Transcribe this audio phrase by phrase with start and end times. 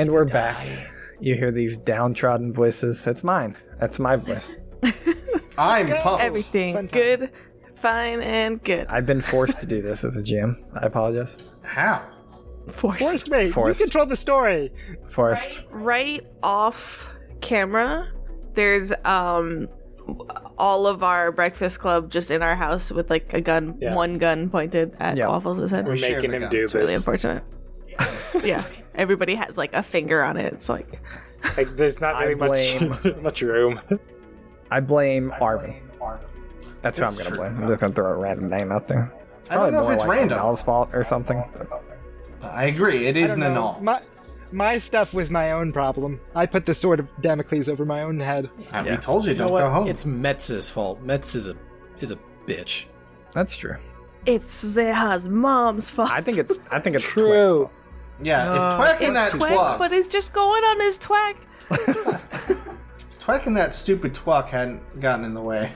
[0.00, 0.66] man, and we're back.
[1.20, 3.04] You hear these downtrodden voices.
[3.04, 3.56] That's mine.
[3.78, 4.58] That's my voice.
[5.58, 6.22] I'm pumped.
[6.24, 7.30] Everything Fun good,
[7.76, 8.86] fine, and good.
[8.88, 10.56] I've been forced to do this as a GM.
[10.80, 11.36] I apologize.
[11.62, 12.06] How?
[12.68, 13.00] Forced.
[13.00, 13.80] Forrest, wait, Forrest.
[13.80, 14.70] you control the story.
[15.08, 15.62] Forrest.
[15.70, 17.08] right off
[17.40, 18.06] camera
[18.54, 19.66] there's um
[20.58, 23.94] all of our breakfast club just in our house with like a gun Yeah.
[23.94, 25.28] one gun pointed at Yeah.
[25.28, 26.50] waffles' head We're share making him guns.
[26.52, 26.96] do it's really this.
[26.98, 27.42] unfortunate
[28.44, 28.62] yeah
[28.94, 31.00] everybody has like a finger on it it's like
[31.56, 33.80] Like, there's not I really blame- much much room.
[34.70, 35.74] I blame Arvin.
[36.82, 37.62] That's who I'm gonna blame.
[37.62, 39.12] I'm just gonna throw a random name out there.
[39.38, 40.38] It's I don't probably know if more it's like random.
[40.38, 41.42] Mal's fault or something.
[42.42, 43.06] I agree.
[43.06, 43.62] It I is don't an know.
[43.62, 43.80] all.
[43.82, 44.00] My,
[44.52, 46.20] my stuff was my own problem.
[46.34, 48.48] I put the sword of Damocles over my own head.
[48.72, 48.82] Yeah.
[48.92, 49.60] We told you, You don't what?
[49.60, 49.88] go home.
[49.88, 51.00] It's Metz's fault.
[51.02, 51.56] Metz is a
[52.00, 52.84] is a bitch.
[53.32, 53.76] That's true.
[54.26, 57.22] it's Zeha's mom's fault I think it's I think it's True.
[57.22, 57.72] Twick's fault.
[58.22, 61.36] Yeah, if Uh, Twack and that Twack, twuck, but it's just going on his twack
[63.18, 65.70] Twack and that stupid twuck hadn't gotten in the way.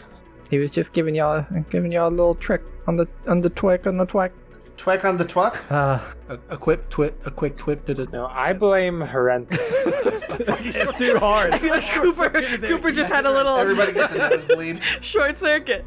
[0.50, 3.86] He was just giving y'all giving y'all a little trick on the on the twick
[3.86, 4.32] on the twack.
[4.76, 5.64] Twack on the twuck?
[5.70, 8.06] Uh, A, a quick twit, a quick twit to the.
[8.06, 9.58] No, I blame Horrendous.
[9.62, 11.52] it's too hard.
[11.52, 14.80] I feel like Cooper Cooper just had a little Everybody gets a nosebleed.
[15.00, 15.84] short circuit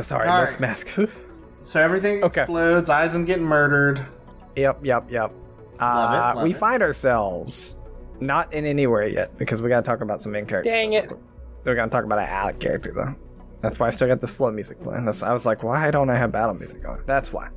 [0.00, 0.60] Sorry, All let's right.
[0.60, 0.88] mask.
[1.64, 2.42] So everything Okay.
[2.42, 2.88] explodes.
[2.88, 4.06] Eisen getting murdered.
[4.56, 5.32] Yep, yep, yep.
[5.80, 6.56] Uh, Love it, love we it.
[6.56, 7.76] find ourselves
[8.20, 10.72] not in anywhere yet because we gotta talk about some main characters.
[10.72, 11.12] Dang it.
[11.64, 13.14] We're gonna talk about an Alec character though.
[13.62, 15.04] That's why I still got the slow music playing.
[15.04, 17.02] That's I was like, why don't I have battle music on?
[17.06, 17.48] That's why.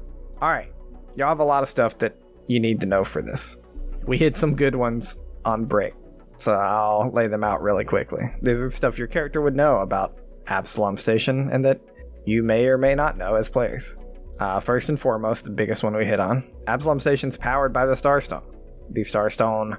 [0.41, 0.71] All right,
[1.15, 2.15] y'all have a lot of stuff that
[2.47, 3.57] you need to know for this.
[4.05, 5.93] We hit some good ones on break,
[6.37, 8.23] so I'll lay them out really quickly.
[8.41, 10.17] This is stuff your character would know about
[10.47, 11.79] Absalom Station and that
[12.25, 13.95] you may or may not know as players.
[14.43, 17.93] Uh, first and foremost, the biggest one we hit on Absalom Station's powered by the
[17.93, 18.43] Starstone.
[18.89, 19.77] The Starstone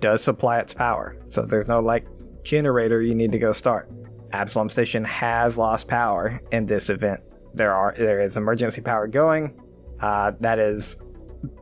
[0.00, 2.06] does supply its power, so there's no like
[2.42, 3.90] generator you need to go start.
[4.32, 7.22] Absalom Station has lost power in this event.
[7.54, 9.58] There are there is emergency power going.
[10.00, 10.98] Uh, that is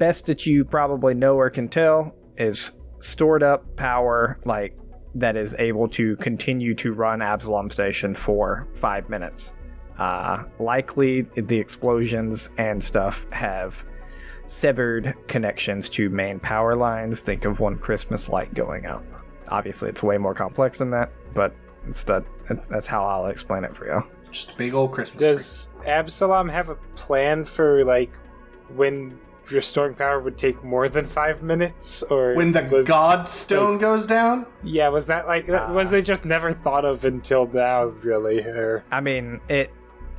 [0.01, 4.77] best that you probably know or can tell is stored up power like
[5.15, 9.53] that is able to continue to run Absalom Station for five minutes.
[10.01, 13.85] Uh, likely the explosions and stuff have
[14.49, 17.21] severed connections to main power lines.
[17.21, 19.05] Think of one Christmas light going out.
[19.49, 21.55] Obviously, it's way more complex than that, but
[21.87, 24.03] it's that it's, that's how I'll explain it for you.
[24.31, 25.33] Just a big old Christmas tree.
[25.33, 28.13] Does Absalom have a plan for like
[28.75, 29.19] when
[29.51, 34.07] restoring power would take more than five minutes, or When the was, God Stone goes
[34.07, 34.47] down?
[34.63, 37.85] Yeah, was that like that was it just never thought of until now?
[37.85, 39.71] Really, or I mean, it it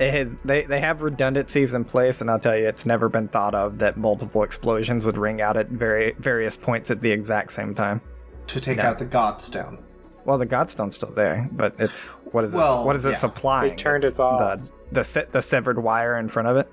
[0.10, 3.54] has they they have redundancies in place, and I'll tell you, it's never been thought
[3.54, 7.76] of that multiple explosions would ring out at very various points at the exact same
[7.76, 8.02] time.
[8.48, 8.84] To take No.
[8.84, 9.80] out the Godstone.
[10.26, 12.58] Well, the Godstone's still there, but it's what is it?
[12.58, 13.16] Well, what is it yeah.
[13.16, 13.72] supplying?
[13.72, 14.60] They turned It's it off.
[14.60, 16.72] The the se- the severed wire in front of it.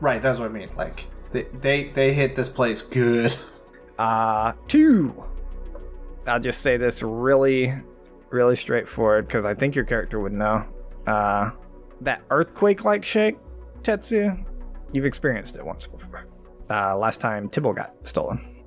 [0.00, 0.68] Right, that's what I mean.
[0.76, 3.34] Like, they, they, they hit this place good.
[3.98, 5.14] Uh, two.
[6.26, 7.74] I'll just say this really,
[8.30, 10.64] really straightforward because I think your character would know.
[11.06, 11.50] Uh,
[12.00, 13.36] that earthquake-like shake,
[13.82, 14.44] Tetsu,
[14.92, 16.26] you've experienced it once before.
[16.68, 18.64] Uh, last time Tibble got stolen.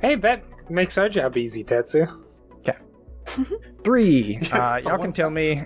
[0.00, 2.08] hey, that makes our job easy, Tetsu.
[2.58, 2.76] Okay.
[3.84, 4.40] Three.
[4.52, 5.62] Uh, y'all can tell me.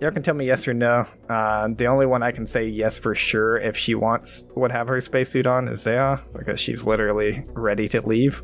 [0.00, 1.04] Y'all can tell me yes or no.
[1.28, 4.86] Uh, the only one I can say yes for sure if she wants would have
[4.86, 8.40] her spacesuit on is Zeha because she's literally ready to leave.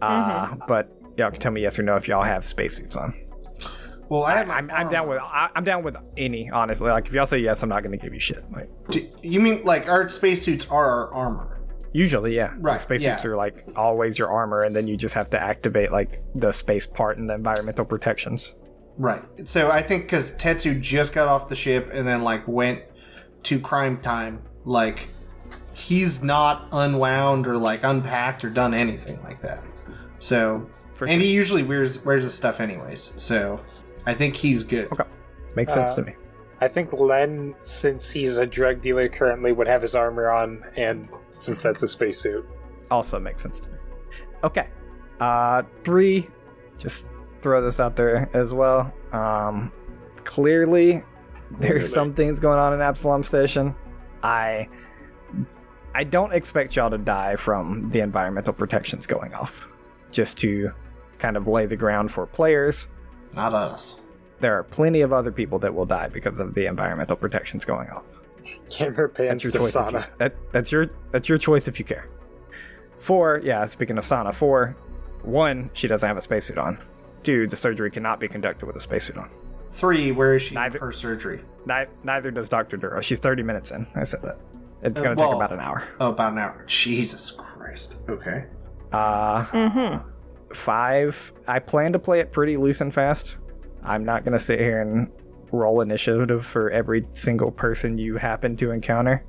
[0.00, 3.12] Uh, but y'all can tell me yes or no if y'all have spacesuits on.
[4.10, 6.90] Well, I my I'm, I'm down with I, I'm down with any honestly.
[6.90, 8.44] Like if y'all say yes, I'm not gonna give you shit.
[8.52, 11.56] Like Do, you mean like our spacesuits are our armor?
[11.92, 12.54] usually, yeah.
[12.58, 13.30] Right, Like, spacesuits yeah.
[13.30, 16.86] are like always your armor, and then you just have to activate like the space
[16.86, 18.54] part and the environmental protections.
[18.98, 19.22] Right.
[19.48, 22.82] So I think because Tetsu just got off the ship and then like went
[23.44, 25.08] to crime time, like
[25.74, 29.62] he's not unwound or like unpacked or done anything like that.
[30.18, 33.14] So For and he usually wears wears his stuff anyways.
[33.16, 33.60] So
[34.10, 34.90] I think he's good.
[34.92, 35.04] Okay.
[35.54, 36.14] Makes sense Uh, to me.
[36.60, 41.08] I think Len, since he's a drug dealer currently, would have his armor on, and
[41.30, 42.44] since that's a spacesuit.
[42.90, 43.76] also makes sense to me.
[44.44, 44.68] Okay.
[45.20, 46.28] Uh three,
[46.76, 47.06] just
[47.42, 48.92] throw this out there as well.
[49.12, 49.70] Um
[50.24, 51.02] clearly
[51.52, 51.80] there's Clearly.
[51.86, 53.74] some things going on in Absalom Station.
[54.22, 54.68] I
[55.94, 59.66] I don't expect y'all to die from the environmental protections going off.
[60.10, 60.70] Just to
[61.18, 62.88] kind of lay the ground for players.
[63.34, 63.96] Not us.
[64.40, 67.88] There are plenty of other people that will die because of the environmental protections going
[67.90, 68.04] off.
[68.70, 69.76] Camera That's pants your to choice.
[69.76, 72.08] If you, that, that's your that's your choice if you care.
[72.98, 74.76] Four, yeah, speaking of Sana, four,
[75.22, 76.78] one, she doesn't have a spacesuit on.
[77.22, 79.28] Two, the surgery cannot be conducted with a spacesuit on.
[79.72, 81.42] Three, where is she Neither- for surgery?
[81.66, 82.76] Ni- neither does Dr.
[82.76, 83.00] Duro.
[83.00, 83.86] She's 30 minutes in.
[83.94, 84.38] I said that.
[84.82, 85.84] It's Uh, going to well- take about an hour.
[86.00, 86.64] Oh, about an hour.
[86.66, 87.96] Jesus Christ.
[88.08, 88.46] Okay.
[88.92, 90.09] Uh, Mm-hmm.
[90.54, 93.36] Five, I plan to play it pretty loose and fast.
[93.82, 95.10] I'm not going to sit here and
[95.52, 99.24] roll initiative for every single person you happen to encounter.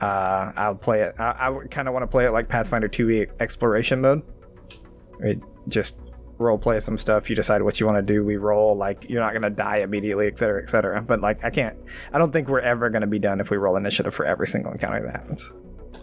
[0.00, 1.14] Uh, I'll play it.
[1.18, 4.22] I, I kind of want to play it like Pathfinder 2e exploration mode.
[5.20, 5.98] It just
[6.38, 7.30] role play some stuff.
[7.30, 8.24] You decide what you want to do.
[8.24, 8.76] We roll.
[8.76, 11.00] Like you're not gonna die immediately, etc., etc.
[11.00, 11.76] But like I can't.
[12.12, 14.72] I don't think we're ever gonna be done if we roll initiative for every single
[14.72, 15.52] encounter that happens.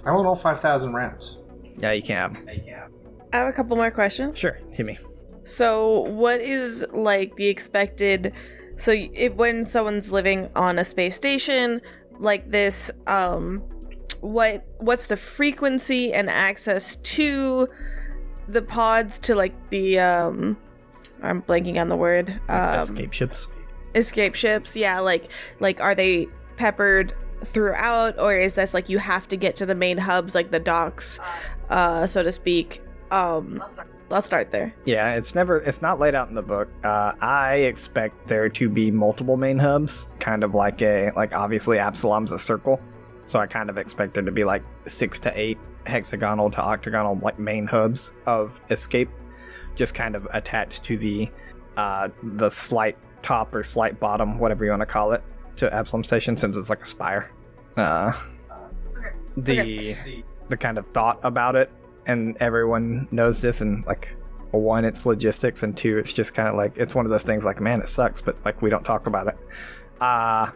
[0.06, 1.38] I want all 5,000 rounds.
[1.78, 2.36] Yeah, you can.
[3.34, 4.38] I have a couple more questions.
[4.38, 4.98] Sure, hit me.
[5.44, 8.32] So, what is like the expected?
[8.78, 11.82] So, if when someone's living on a space station
[12.20, 13.60] like this, um,
[14.22, 17.68] what what's the frequency and access to
[18.48, 20.56] the pods to like the um,
[21.22, 22.30] I'm blanking on the word.
[22.50, 23.48] Um, Escape ships.
[23.96, 25.30] escape ships yeah like
[25.60, 26.28] like are they
[26.58, 27.14] peppered
[27.46, 30.60] throughout or is this like you have to get to the main hubs like the
[30.60, 31.20] docks
[31.70, 32.82] uh so to speak
[33.14, 33.64] um
[34.10, 35.58] let's start there Yeah, it's never.
[35.58, 36.70] It's not laid out in the book.
[36.84, 41.80] Uh, I expect there to be multiple main hubs, kind of like a like obviously
[41.80, 42.80] Absalom's a circle,
[43.26, 47.20] so I kind of expect there to be like six to eight hexagonal to octagonal
[47.22, 49.10] like main hubs of escape,
[49.76, 51.30] just kind of attached to the
[51.78, 55.24] uh, the slight top or slight bottom, whatever you want to call it,
[55.56, 57.32] to Absalom Station, since it's like a spire.
[57.78, 58.14] Uh,
[59.38, 59.96] the
[60.50, 61.72] the kind of thought about it
[62.06, 64.16] and everyone knows this and like
[64.52, 67.44] one it's logistics and two it's just kind of like it's one of those things
[67.44, 69.36] like man it sucks but like we don't talk about it.
[70.00, 70.52] Uh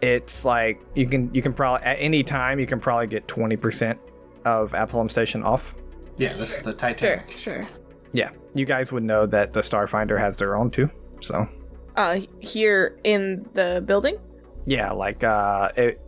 [0.00, 3.98] it's like you can you can probably at any time you can probably get 20%
[4.44, 5.74] of Absalom Station off.
[6.16, 7.30] Yeah, this is the sure Titanic.
[7.36, 7.66] sure.
[8.12, 10.88] Yeah you guys would know that the Starfinder has their own too
[11.20, 11.48] so.
[11.96, 14.18] Uh here in the building?
[14.66, 16.00] Yeah like uh it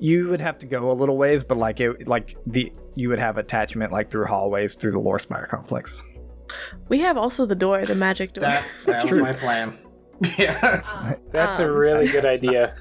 [0.00, 3.18] you would have to go a little ways but like it like the you would
[3.18, 6.02] have attachment like through hallways through the Lorespire Complex
[6.88, 9.20] we have also the door the magic door That, that was true.
[9.22, 9.76] my plan.
[10.38, 10.56] yeah.
[10.78, 10.96] it's-
[11.30, 12.76] That's a Um, really good That's not- idea.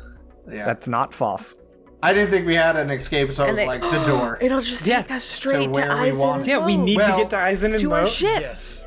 [0.50, 0.66] yeah.
[0.66, 1.56] that's not false
[2.02, 4.38] I didn't think we had an escape, so I was they- like, the door.
[4.42, 7.18] it'll just Yeah, take us straight to, where we Eisen want- Yeah, we need Well,
[7.18, 8.08] to get to Eisen and to our Moe.
[8.08, 8.84] ship Yes.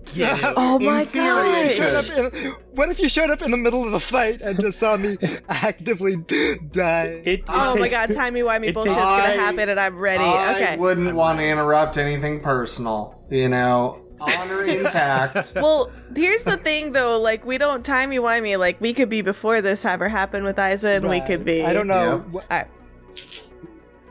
[0.56, 2.16] oh In my theory, god should.
[2.26, 4.78] Up in- what if you showed up in the middle of the fight and just
[4.78, 5.16] saw me
[5.48, 7.22] actively die?
[7.24, 9.98] It, it oh my god timey wimey it bullshit's takes- gonna I- happen and i'm
[9.98, 13.18] ready I okay wouldn't want to interrupt anything personal.
[13.30, 15.52] You know, honor intact.
[15.56, 18.58] Well, here's the thing though, like we don't timey wimey.
[18.58, 21.02] Like we could be before this ever happened with Eisen.
[21.02, 21.26] We Right.
[21.26, 21.64] could be.
[21.64, 22.24] I don't know.
[22.26, 22.30] Yeah.
[22.32, 22.68] what- Alright.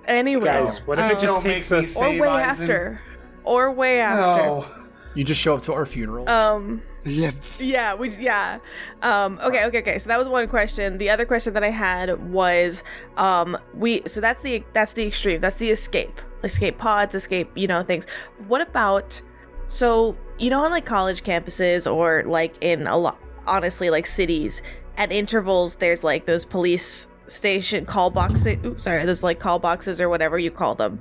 [0.05, 1.95] Anyway, Guys, what if it just takes us?
[1.95, 2.63] or way Eisen.
[2.63, 3.01] after,
[3.43, 4.43] or way after.
[4.43, 4.65] No.
[5.13, 6.29] You just show up to our funerals.
[6.29, 6.81] Um.
[7.03, 7.31] Yeah.
[7.59, 7.95] Yeah.
[7.95, 8.09] We.
[8.15, 8.59] Yeah.
[9.01, 9.39] Um.
[9.43, 9.65] Okay.
[9.65, 9.79] Okay.
[9.79, 9.99] Okay.
[9.99, 10.97] So that was one question.
[10.97, 12.83] The other question that I had was,
[13.17, 14.03] um, we.
[14.07, 15.41] So that's the that's the extreme.
[15.41, 16.21] That's the escape.
[16.43, 17.15] Escape pods.
[17.15, 17.51] Escape.
[17.55, 18.05] You know things.
[18.47, 19.21] What about?
[19.67, 24.61] So you know on like college campuses or like in a lot honestly like cities
[24.97, 30.01] at intervals there's like those police station call boxes oops sorry those like call boxes
[30.01, 30.99] or whatever you call them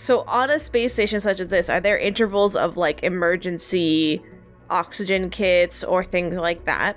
[0.00, 4.22] so on a space station such as this are there intervals of like emergency
[4.70, 6.96] oxygen kits or things like that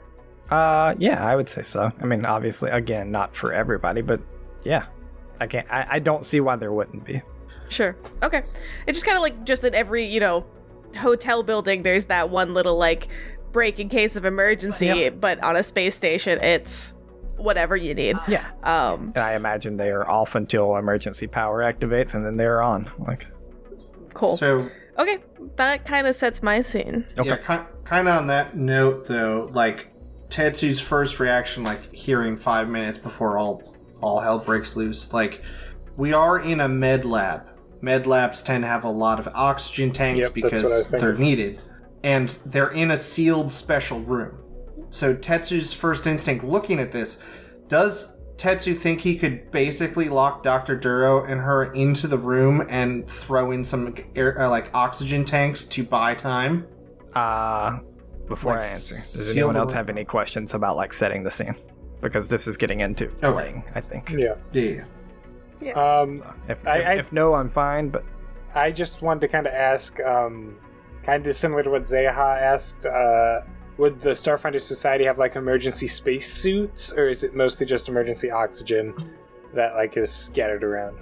[0.50, 1.92] Uh, yeah, I would say so.
[2.02, 4.20] I mean, obviously, again, not for everybody, but
[4.64, 4.86] yeah,
[5.40, 5.66] I can't.
[5.72, 7.22] I, I don't see why there wouldn't be.
[7.70, 7.96] Sure.
[8.22, 8.44] Okay.
[8.86, 10.46] It's just kind of like just in every, you know,
[10.96, 13.08] hotel building, there's that one little like
[13.52, 15.20] break in case of emergency, Yep.
[15.20, 16.94] but on a space station, it's
[17.44, 18.18] whatever you need.
[18.28, 22.62] Yeah, Um, and I imagine they are off until emergency power activates, and then they're
[22.62, 22.90] on.
[22.98, 23.28] Like,
[24.14, 24.38] cool.
[24.38, 25.18] So, okay.
[25.58, 27.06] That kind of sets my scene.
[27.18, 29.92] okay, yeah, ki- kind of on that note, though, like
[30.30, 33.62] Tetsu's first reaction, like hearing five minutes before all
[34.02, 35.42] all hell breaks loose, like
[35.98, 37.50] we are in a med lab.
[37.82, 40.88] Med labs tend to have a lot of oxygen tanks Yep, that's what I was
[40.88, 41.60] because they're needed,
[42.04, 44.38] and they're in a sealed special room.
[44.94, 47.18] So Tetsu's first instinct, looking at this,
[47.68, 50.76] does Tetsu think he could basically lock Dr.
[50.76, 55.64] Duro and her into the room and throw in some air, uh, like oxygen tanks
[55.66, 56.68] to buy time?
[57.16, 57.80] uh,
[58.28, 59.78] before Like, I answer, does anyone else room.
[59.78, 61.56] have any questions about like setting the scene?
[62.02, 63.32] Because this is getting into Okay.
[63.32, 63.64] playing.
[63.76, 64.12] I think.
[64.12, 64.36] Yeah.
[64.54, 65.72] Yeah.
[65.74, 67.90] Um, If, I- if, I- if no, I'm fine.
[67.90, 68.04] But
[68.54, 70.58] I just wanted to kind of ask, um,
[71.04, 72.86] kind of similar to what Zeha asked.
[72.86, 73.42] Uh,
[73.78, 78.30] would the Starfinder Society have like emergency space suits, or is it mostly just emergency
[78.32, 78.94] oxygen
[79.54, 80.98] that like is scattered around?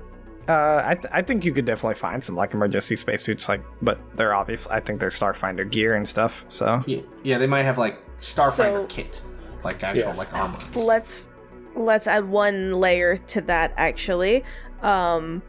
[0.48, 4.00] Uh, I, th- I think you could definitely find some like emergency spacesuits, like, but
[4.18, 4.68] they're obvious.
[4.68, 6.44] I think they're Starfinder gear and stuff.
[6.48, 9.22] So Yeah, yeah, they might have like Starfinder So- kit,
[9.64, 10.16] like actual Yeah.
[10.16, 10.58] like armor.
[10.76, 11.30] let's
[11.76, 14.44] let's add one layer to that actually
[14.82, 15.42] um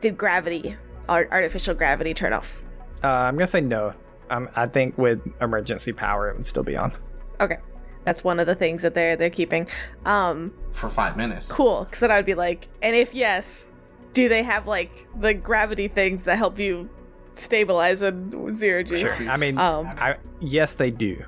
[0.00, 0.76] did gravity
[1.08, 2.62] art, artificial gravity turn off
[3.02, 3.94] uh, I'm gonna say no.
[4.30, 6.92] Um, I think with emergency power, it would still be on.
[7.40, 7.58] okay
[8.04, 9.66] that's one of the things that they're they're keeping
[10.06, 11.50] um for five minutes.
[11.52, 13.70] cool because then i'd be like and if yes
[14.14, 16.88] do they have like the gravity things that help you
[17.34, 19.14] stabilize in zero g Sure.
[19.14, 21.22] I mean, Um, I, yes, they do.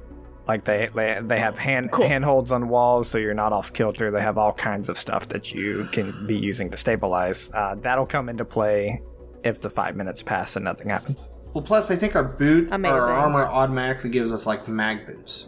[0.48, 2.08] Like they they, they have hand Cool.
[2.08, 4.10] handholds on walls, so you're not off kilter.
[4.10, 7.50] They have all kinds of stuff that you can be using to stabilize.
[7.54, 9.02] Uh, that'll come into play
[9.44, 11.28] if the five minutes pass and nothing happens.
[11.54, 12.94] Well, plus I think our boot or Amazing.
[12.94, 15.46] our armor automatically gives us like mag boots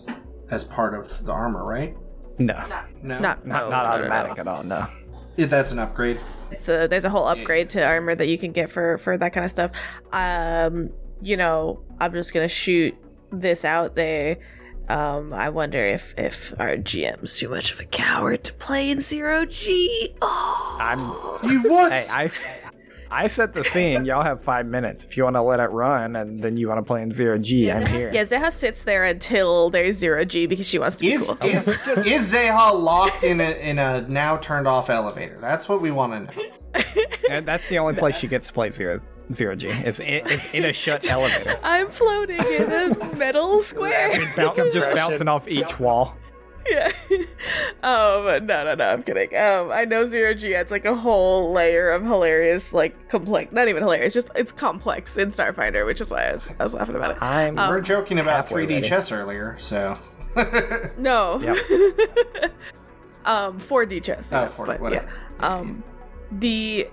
[0.51, 1.97] as part of the armor, right?
[2.39, 4.63] No, No, not not no, not no, no, automatic at all.
[4.65, 4.87] No.
[5.37, 6.19] Yeah, that's an upgrade.
[6.51, 9.33] it's a, there's a whole upgrade to armor that you can get for for that
[9.33, 9.71] kind of stuff
[10.13, 10.91] um
[11.23, 12.95] you know i'm just gonna shoot
[13.31, 14.37] this out there
[14.91, 19.01] um i wonder if if our gm's too much of a coward to play in
[19.01, 20.99] zero g oh I'm.
[21.49, 21.93] You what?
[21.93, 22.29] Hey, I.
[23.13, 24.05] s- I set the scene.
[24.07, 25.05] Y'all have five minutes.
[25.05, 27.39] If you want to let it run, and then you want to play in zero
[27.39, 28.11] G, I'm here.
[28.13, 31.49] yeah zeha sits there until there's zero g because she wants to be is cool
[31.49, 35.39] is is Zeha locked in a in a now turned off elevator?
[35.41, 36.51] That's what we want to know.
[37.31, 39.01] And that's the only place she gets to play zero
[39.33, 39.69] zero G.
[39.69, 41.59] It's, in, is in a shut elevator.
[41.63, 46.15] i'm floating in a metal square Just, bou- just bouncing off each wall.
[46.69, 46.93] Yeah.
[47.83, 49.37] um, no, no, no, I'm kidding.
[49.37, 53.69] Um, I know Zero G adds like a whole layer of hilarious, like complex, not
[53.69, 56.97] even hilarious, just it's complex in Starfinder, which is why I was, I was laughing
[56.97, 57.23] about it.
[57.23, 57.59] I'm.
[57.59, 58.89] Um, we are joking about 3D ready.
[58.89, 59.99] chess earlier, so
[60.97, 61.41] No.
[61.41, 61.57] Yep.
[63.25, 64.31] um, 4D chess.
[64.33, 65.09] Oh, yeah, 4D, but, whatever.
[65.41, 65.47] Yeah.
[65.47, 65.85] Um,
[66.31, 66.89] the,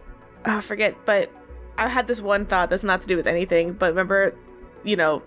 [0.46, 1.32] I forget, but
[1.78, 4.36] I had this one thought that's not to do with anything, but remember,
[4.84, 5.24] you know,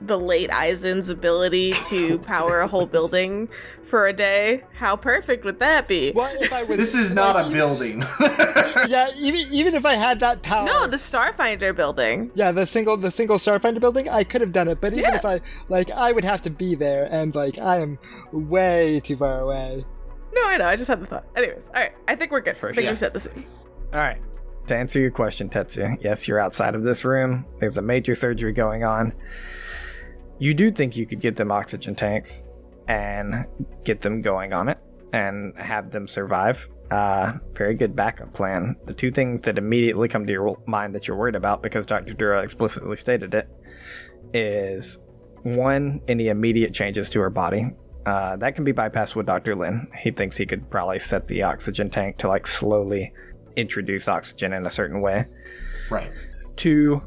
[0.00, 3.48] the late Eisen's ability to oh power a whole building
[3.84, 4.62] for a day?
[4.74, 6.12] How perfect would that be?
[6.12, 6.76] What if I was?
[6.78, 8.04] this is not like, a even- building.
[8.88, 10.66] Yeah, even even if I had that power.
[10.66, 12.30] No, the Starfinder building.
[12.34, 15.16] Yeah, the single the single Starfinder building, I could have done it, but even Yeah.
[15.16, 17.98] if I like I would have to be there and like I am
[18.32, 19.84] way too far away.
[20.34, 20.66] No, I know.
[20.66, 21.24] I just had the thought.
[21.36, 21.92] Anyways, all right.
[22.08, 22.56] I think we're good.
[22.56, 22.90] For I think sure.
[22.92, 23.46] we've set the scene.
[23.94, 24.20] All right.
[24.66, 27.46] To answer your question, Tetsu, yes, you're outside of this room.
[27.60, 29.12] There's a major surgery going on.
[30.38, 32.42] You do think you could get them oxygen tanks
[32.88, 33.46] and
[33.84, 34.78] get them going on it
[35.12, 36.68] and have them survive.
[36.90, 38.76] Uh, very good backup plan.
[38.84, 42.14] The two things that immediately come to your mind that you're worried about, because Dr.
[42.14, 43.48] Duro explicitly stated it,
[44.34, 44.98] is
[45.42, 47.66] one, any immediate changes to her body.
[48.06, 49.54] Uh, that can be bypassed with Dr.
[49.54, 49.88] Lin.
[49.98, 53.12] He thinks he could probably set the oxygen tank to like slowly
[53.56, 55.26] introduce oxygen in a certain way.
[55.90, 56.10] right.
[56.56, 57.02] Two,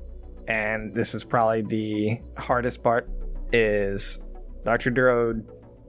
[0.48, 3.10] and this is probably the hardest part,
[3.52, 4.20] is
[4.66, 4.90] Dr.
[4.90, 5.42] Duro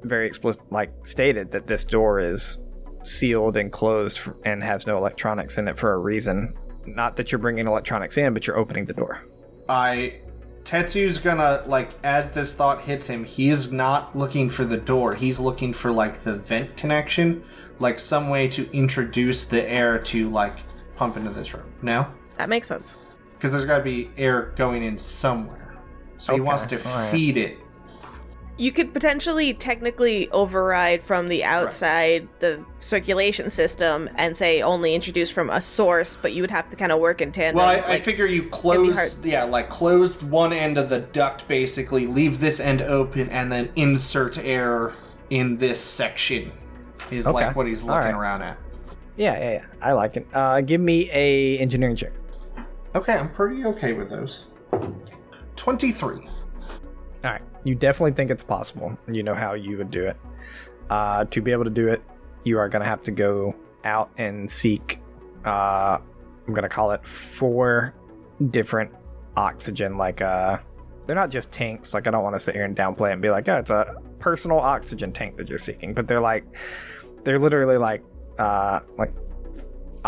[0.02, 2.58] very explicit, like stated that this door is
[3.02, 6.54] sealed and closed f- and has no electronics in it for a reason.
[6.86, 9.22] Not that you're bringing electronics in, but you're opening the door.
[9.68, 10.20] I
[10.64, 15.14] Tetsu's gonna like as this thought hits him, he's not looking for the door.
[15.14, 17.42] He's looking for like the vent connection,
[17.78, 20.54] like some way to introduce the air to like
[20.96, 21.72] pump into this room.
[21.82, 22.96] No, That makes sense.
[23.34, 25.67] because there's got to be air going in somewhere.
[26.18, 27.10] So he wants to alright.
[27.10, 27.58] feed it.
[28.60, 35.30] You could potentially technically override from the outside the circulation system and say only introduce
[35.30, 37.58] from a source, but you would have to kind of work in tandem.
[37.58, 38.50] Well, I, I figure you hard.
[38.50, 43.52] close, yeah, like close one end of the duct basically, leave this end open, and
[43.52, 44.92] then insert air
[45.30, 46.50] in this section.
[47.12, 48.14] Is Okay, like what he's looking alright.
[48.14, 48.58] around at.
[49.16, 49.64] Yeah, yeah, yeah.
[49.80, 50.26] I like it.
[50.34, 52.12] Uh, give me a engineering check.
[52.94, 54.46] Okay, I'm pretty okay with those.
[55.58, 56.26] Twenty-three.
[57.24, 57.42] All right.
[57.64, 58.96] You definitely think it's possible.
[59.10, 60.16] You know how you would do it.
[60.88, 62.00] Uh, to be able to do it,
[62.44, 65.00] you are going to have to go out and seek,
[65.44, 65.98] uh,
[66.46, 67.92] I'm going to call it four
[68.50, 68.90] different
[69.36, 70.58] oxygen, like, uh,
[71.06, 71.92] they're not just tanks.
[71.92, 73.70] Like, I don't want to sit here and downplay it and be like, oh, it's
[73.70, 75.92] a personal oxygen tank that you're seeking.
[75.92, 76.44] But they're like,
[77.24, 78.04] they're literally like,
[78.38, 79.12] uh, like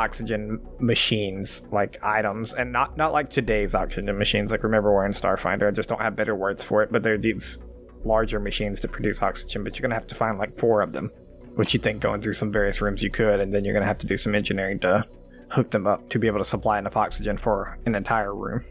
[0.00, 4.50] oxygen machines, like items, and not not like today's oxygen machines.
[4.50, 5.68] Like remember we're in Starfinder.
[5.68, 6.90] I just don't have better words for it.
[6.90, 7.58] But they're these
[8.04, 9.62] larger machines to produce oxygen.
[9.62, 11.10] But you're gonna have to find like four of them,
[11.54, 13.98] which you think going through some various rooms you could, and then you're gonna have
[13.98, 15.06] to do some engineering to
[15.50, 18.64] hook them up to be able to supply enough oxygen for an entire room.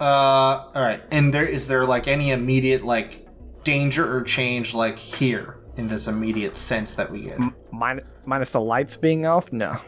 [0.00, 1.02] Uh, all right.
[1.10, 3.26] And there is there like any immediate like
[3.62, 7.38] danger or change like here in this immediate sense that we get?
[7.72, 9.78] Min- minus the lights being off, no.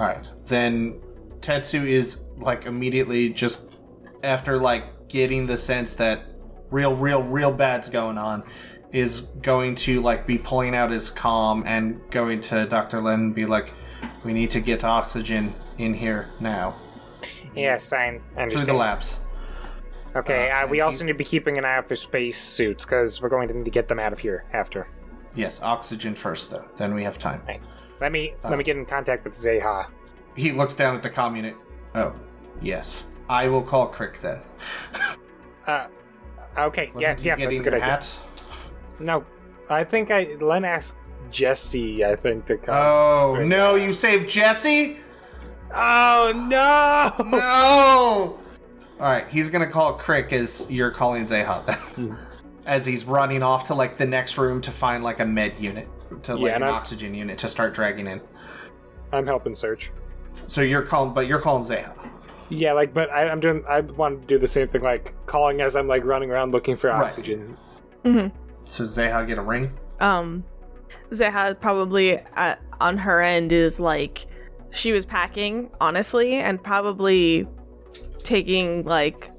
[0.00, 0.28] All right.
[0.46, 1.00] Then
[1.40, 3.74] Tetsu is like immediately just
[4.22, 6.24] after like getting the sense that
[6.70, 8.44] real, real, real bad's going on,
[8.92, 13.00] is going to like be pulling out his comm and going to Dr.
[13.00, 13.72] Len and be like,
[14.24, 16.74] "We need to get oxygen in here now
[17.54, 19.16] Yes, I through the labs."
[20.16, 22.84] Okay, Uh, uh, we also need to be keeping an eye out for space suits
[22.84, 24.88] because we're going to need to get them out of here after.
[25.36, 26.64] Yes, oxygen first though.
[26.76, 27.42] Then we have time.
[27.46, 27.60] Right.
[28.00, 29.86] Let me let me get in contact with Zeha.
[30.36, 31.54] He looks down at the comm unit.
[31.94, 32.14] Oh,
[32.62, 33.06] yes.
[33.28, 34.38] I will call Crick then.
[35.66, 35.86] Uh,
[36.58, 38.00] okay, yeah, Wasn't he yeah, that's a good idea.
[38.98, 39.24] No,
[39.68, 40.96] I think I Len asked
[41.30, 42.04] Jesse.
[42.04, 42.74] I think to come.
[42.76, 43.46] Oh Right.
[43.46, 43.74] no!
[43.76, 44.98] You saved Jesse.
[45.74, 47.24] oh no!
[47.24, 48.38] No.
[48.98, 51.62] All right, he's gonna call Crick as you're calling Zeha
[51.94, 52.06] Hmm.
[52.08, 52.18] then.
[52.66, 55.88] as he's running off to like the next room to find like a med unit,
[56.22, 58.20] to like Yeah, an I'm- oxygen unit to start dragging in.
[59.12, 59.90] I'm helping search.
[60.46, 61.92] So you're calling, but you're calling Zeha.
[62.48, 63.64] Yeah, like, but I, I'm doing.
[63.68, 66.76] I want to do the same thing, like calling as I'm like running around looking
[66.76, 67.02] for Right.
[67.04, 67.56] oxygen.
[68.04, 69.72] So Zeha get a ring.
[70.00, 70.44] um
[71.12, 74.26] Zeha probably uh, on her end is like
[74.70, 77.46] she was packing honestly and probably
[78.22, 79.30] taking like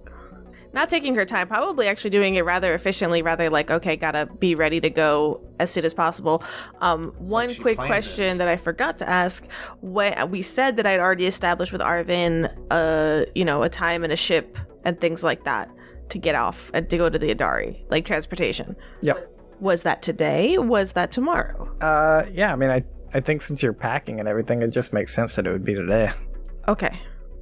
[0.74, 4.56] not taking her time probably actually doing it rather efficiently rather like okay gotta be
[4.56, 6.44] ready to go as soon as possible
[6.80, 8.38] um one she quick question this.
[8.38, 9.46] that i forgot to ask
[9.82, 14.14] when we said that i'd already established with arvin uh you know a time and
[14.14, 15.70] a ship and things like that
[16.10, 19.18] to get off and to go to the adari like transportation Yep.
[19.60, 20.58] was that today?
[20.58, 21.70] Was that tomorrow?
[21.80, 22.52] Uh, yeah.
[22.52, 25.46] I mean, I I think since you're packing and everything, it just makes sense that
[25.46, 26.12] it would be today.
[26.68, 26.98] Okay,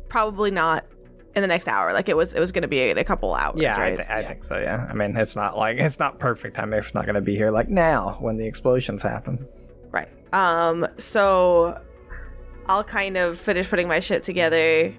[0.09, 0.85] probably not
[1.35, 1.93] in the next hour.
[1.93, 3.61] Like it was, it was going to be in a couple hours.
[3.61, 4.57] Yeah, I, th- I think so.
[4.57, 4.87] Yeah.
[4.89, 6.57] I mean, it's not like it's not perfect.
[6.59, 9.47] I mean, it's not going to be here like now when the explosions happen.
[9.91, 10.09] right.
[10.33, 10.87] Um.
[10.97, 11.79] So
[12.67, 14.93] I'll kind of finish putting my shit together,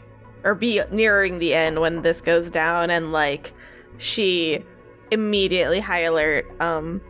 [0.45, 3.53] or be nearing the end when this goes down, and like
[3.99, 4.64] she
[5.11, 6.47] immediately high alert.
[6.61, 7.01] Um,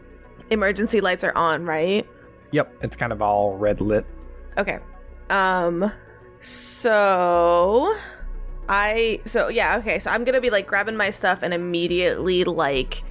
[0.51, 2.07] emergency lights are on, right?
[2.53, 2.75] Yep.
[2.83, 4.05] It's kind of all red lit.
[4.59, 4.79] Okay.
[5.31, 5.93] Um
[6.41, 7.95] so
[8.73, 9.99] I so yeah, okay.
[9.99, 13.03] So I'm going to be like grabbing my stuff and immediately like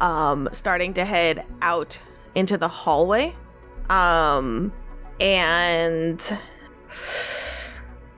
[0.00, 2.00] um starting to head out
[2.36, 3.34] into the hallway.
[3.90, 4.72] Um
[5.20, 6.22] and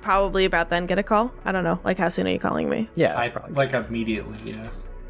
[0.02, 1.32] probably about then get a call.
[1.44, 1.80] I don't know.
[1.84, 2.88] Like how soon are you calling me?
[2.94, 3.16] Yeah.
[3.18, 4.36] I probably like immediately.
[4.44, 4.68] Yeah.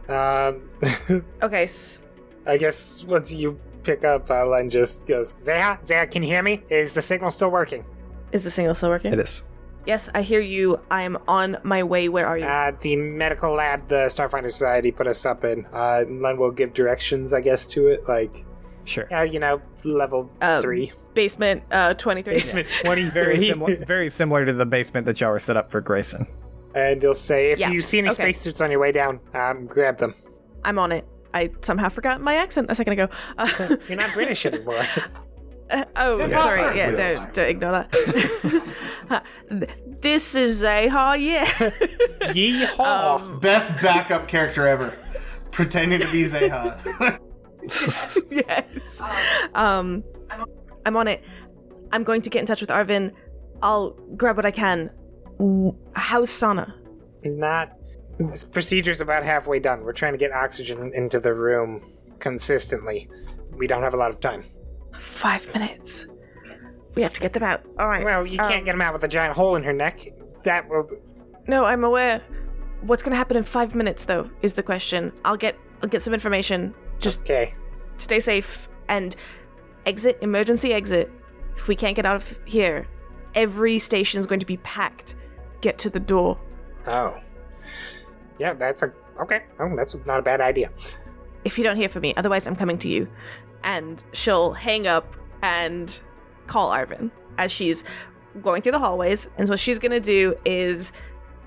[0.09, 1.65] Um, Okay.
[1.65, 2.01] s-
[2.47, 6.43] I guess once you pick up, uh, Len just goes, Zeha, Zeha, can you hear
[6.43, 6.63] me?
[6.71, 7.85] Is the signal still working?
[8.33, 9.13] Is the signal still working?
[9.13, 9.43] it is.
[9.87, 10.79] Yes, I hear you.
[10.91, 12.09] I'm on my way.
[12.09, 12.45] Where are you?
[12.45, 15.65] Uh, the medical lab the Starfinder Society put us up in.
[15.73, 18.07] Uh, and then we'll give directions, I guess, to it.
[18.09, 18.45] Like,
[18.85, 19.13] Sure.
[19.15, 20.93] uh, you know, level Um, three.
[21.15, 22.35] Basement uh 23.
[22.35, 23.11] Basement 23.
[23.11, 23.77] Very similar.
[23.85, 26.27] Very similar to the basement that y'all were set up for Grayson.
[26.75, 28.33] And he'll say, if Yeah, you see any okay.
[28.33, 30.15] spacesuits on your way down, um, grab them.
[30.65, 31.05] I'm on it.
[31.35, 33.09] I somehow forgot my accent a second ago.
[33.39, 34.85] Uh, You're not British anymore.
[35.71, 36.77] Uh, oh, sorry.
[36.77, 38.65] Yeah, don't, don't ignore that.
[40.01, 41.45] This is Zeha, yeah.
[42.33, 43.21] Yeehaw!
[43.21, 44.97] Um, Best backup character ever,
[45.51, 47.19] pretending to be Zeha.
[48.31, 49.03] yes.
[49.55, 50.05] Um,
[50.87, 51.25] I'm on it.
[51.93, 53.13] I'm going to get in touch with Arvin.
[53.63, 54.91] I'll grab what I can.
[55.95, 56.75] How's Sana?
[57.25, 57.73] not.
[58.19, 59.83] This procedure's about halfway done.
[59.83, 63.09] We're trying to get oxygen into the room consistently.
[63.53, 64.45] We don't have a lot of time.
[65.01, 66.07] Five minutes.
[66.95, 67.63] We have to get them out.
[67.79, 68.05] All right.
[68.05, 70.07] Well, you can't Um, get them out with a giant hole in her neck.
[70.45, 70.89] That will.
[71.47, 72.23] No, I'm aware.
[72.83, 75.13] What's going to happen in five minutes, though, is the question.
[75.25, 76.75] I'll get I'll get some information.
[76.99, 77.55] Just Okay.
[77.97, 79.17] stay safe and
[79.87, 81.11] exit emergency exit.
[81.57, 82.87] If we can't get out of here,
[83.35, 85.15] every station is going to be packed.
[85.63, 86.39] Get to the door.
[86.87, 87.15] Oh.
[88.39, 88.93] Yeah, that's a.
[89.23, 89.43] Okay.
[89.59, 90.71] Oh, that's not a bad idea.
[91.45, 93.09] If you don't hear from me, otherwise I'm coming to you.
[93.63, 96.01] And she'll hang up and
[96.47, 97.85] call Arvin as she's
[98.43, 99.29] going through the hallways.
[99.37, 100.93] And so what she's gonna do is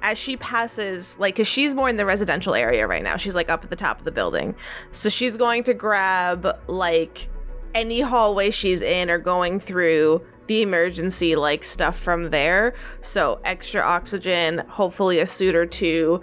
[0.03, 3.49] as she passes, like, because she's more in the residential area right now, she's like
[3.49, 4.53] up at the top of the building.
[4.91, 7.29] So she's going to grab, like,
[7.73, 12.75] any hallway she's in or going through the emergency, like, stuff from there.
[13.01, 16.19] So extra oxygen, hopefully a suit or two,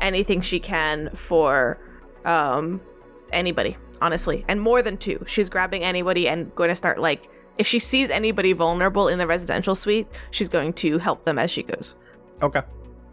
[0.00, 1.76] anything she can for,
[2.24, 2.80] um,
[3.32, 4.44] anybody, honestly.
[4.48, 5.24] And more than two.
[5.26, 9.26] She's grabbing anybody and going to start, like, if she sees anybody vulnerable in the
[9.26, 11.94] residential suite, she's going to help them as she goes.
[12.42, 12.60] Okay.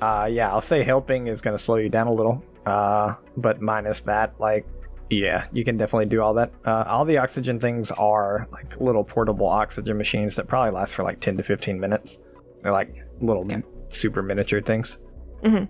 [0.01, 2.43] Uh, yeah, I'll say helping is going to slow you down a little.
[2.65, 4.67] Uh, but minus that, like,
[5.09, 6.51] yeah, you can definitely do all that.
[6.65, 11.03] Uh, all the oxygen things are like little portable oxygen machines that probably last for
[11.03, 12.19] like 10 to 15 minutes.
[12.61, 13.47] They're like little
[13.89, 14.97] super miniature things.
[15.43, 15.67] Mhm.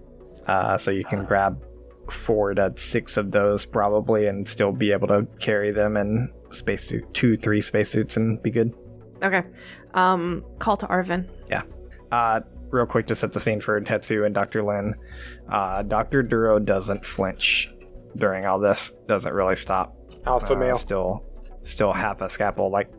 [0.47, 1.62] Uh, so you can grab
[2.12, 7.13] four to six of those probably, and still be able to carry them in spacesuit,
[7.13, 8.74] two, three spacesuits, and be good.
[9.24, 9.43] Okay.
[9.93, 11.28] Um, call to Arvin.
[11.50, 11.63] Yeah.
[12.12, 14.63] Uh, real quick to set the scene for Tetsu and Dr.
[14.63, 14.95] Lin.
[15.50, 16.24] Uh, Dr.
[16.24, 17.74] Duro doesn't flinch
[18.17, 18.91] during all this.
[19.08, 19.95] Doesn't really stop.
[20.26, 20.76] Alpha Uh, male.
[20.76, 21.24] Still,
[21.63, 22.89] still half a scalpel, like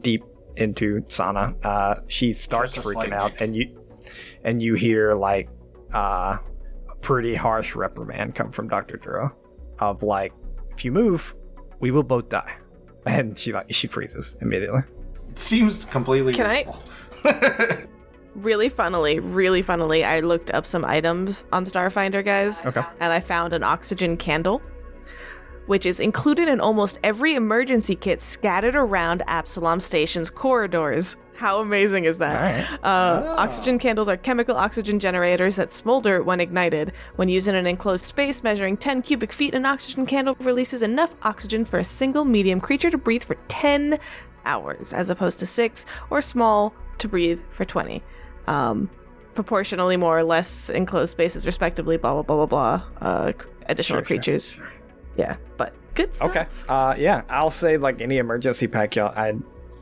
[0.00, 0.22] deep
[0.56, 1.54] into Sana.
[1.62, 3.80] Uh, she starts Just freaking out, and you,
[4.44, 5.48] and you hear like
[5.94, 6.40] uh, a
[7.08, 9.34] pretty harsh reprimand come from Doctor Duro,
[9.78, 10.30] of like,
[10.76, 11.34] if you move,
[11.80, 12.54] we will both die.
[13.06, 14.82] And she like she freezes immediately.
[15.30, 16.34] It seems completely.
[16.34, 16.66] Can I-
[17.24, 17.78] I?
[18.34, 22.64] Really funnily, really funnily, I looked up some items on Starfinder, guys.
[22.64, 22.82] Okay.
[23.00, 24.60] and I found an oxygen candle,
[25.66, 31.16] which is included in almost every emergency kit scattered around Absalom Station's corridors.
[31.38, 32.34] How amazing is that?
[32.36, 32.84] All right.
[32.84, 36.92] Uh, Oxygen candles are chemical oxygen generators that smolder when ignited.
[37.14, 41.14] When used in an enclosed space measuring 10 cubic feet, an oxygen candle releases enough
[41.22, 44.00] oxygen for a single medium creature to breathe for 10
[44.46, 48.02] hours, as opposed to 6, or small to breathe for 20.
[48.48, 48.90] Um,
[49.36, 52.82] proportionally more or less enclosed spaces, respectively, blah, blah, blah, blah, blah.
[53.00, 53.32] Uh,
[53.66, 54.16] additional Sure, sure.
[54.16, 54.60] creatures.
[55.16, 56.30] Yeah, but good stuff.
[56.30, 56.46] Okay.
[56.68, 59.12] Uh, yeah, I'll say like any emergency pack, y'all.
[59.16, 59.34] I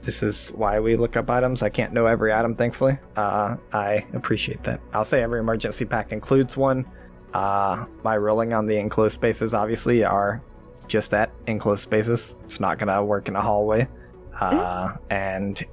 [0.06, 1.62] this is why we look up items.
[1.62, 2.96] I can't know every item, thankfully.
[3.16, 4.80] Uh, I appreciate that.
[4.92, 6.86] I'll say every emergency pack includes one.
[7.34, 10.40] Uh, my ruling on the enclosed spaces obviously are
[10.86, 12.36] just that enclosed spaces.
[12.44, 13.88] It's not gonna work in a hallway.
[14.40, 15.64] Uh, and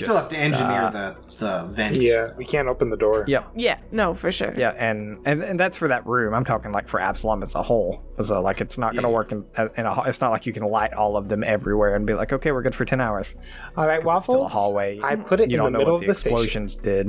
[0.00, 1.96] we still have to engineer uh, the the vent.
[1.96, 3.24] Yeah, we can't open the door.
[3.28, 4.52] yep, Yeah, no, for sure.
[4.56, 6.34] Yeah, and, and and that's for that room.
[6.34, 8.02] I'm talking like for Absalom as a whole.
[8.22, 9.14] So like it's not going to Yeah.
[9.14, 9.44] work in,
[9.76, 10.02] in a.
[10.04, 12.62] It's not like you can light all of them everywhere and be like, okay, we're
[12.62, 13.34] good for ten hours.
[13.76, 14.34] All right, It's waffles.
[14.36, 15.00] still a hallway.
[15.02, 16.32] I put it you in the know middle of the the station.
[16.32, 17.08] explosions did.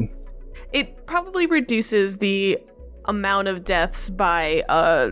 [0.71, 2.57] It probably reduces the
[3.05, 5.11] amount of deaths by uh,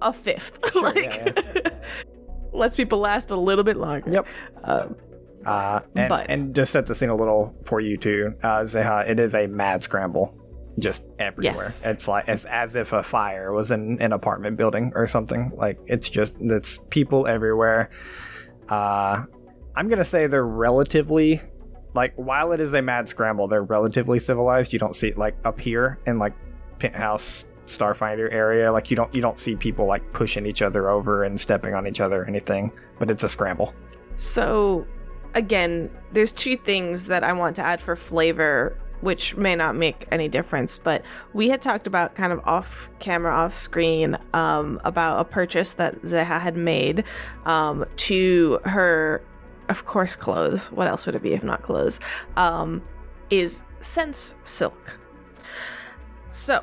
[0.00, 0.58] a fifth.
[0.74, 1.70] like, yeah,
[2.52, 4.10] lets people last a little bit longer.
[4.10, 4.26] Yep.
[4.64, 4.96] Um,
[5.44, 8.34] Uh, and, But- and just set the scene a little for you too.
[8.42, 10.34] Uh, Zeha, it is a mad scramble,
[10.78, 11.66] just everywhere.
[11.66, 11.84] Yes.
[11.84, 15.50] It's like it's as if a fire was in an apartment building or something.
[15.56, 17.90] Like it's just it's people everywhere.
[18.68, 19.24] Uh,
[19.74, 21.40] I'm gonna say they're relatively
[21.94, 24.72] like while it is a mad scramble, they're relatively civilized.
[24.72, 26.32] You don't see it like up here in like
[26.78, 31.22] penthouse starfinder area like you don't you don't see people like pushing each other over
[31.24, 33.72] and stepping on each other or anything but it's a scramble
[34.16, 34.84] So,
[35.34, 40.06] again, there's two things that I want to add for flavor, which may not make
[40.10, 40.78] any difference.
[40.78, 45.72] But we had talked about kind of off camera, off screen, um, about a purchase
[45.72, 47.04] that Zeha had made
[47.44, 49.22] um, to her,
[49.68, 50.70] of course, clothes.
[50.70, 51.98] What else would it be if not clothes?
[52.36, 52.82] Um,
[53.30, 54.98] is Sense Silk.
[56.30, 56.62] So,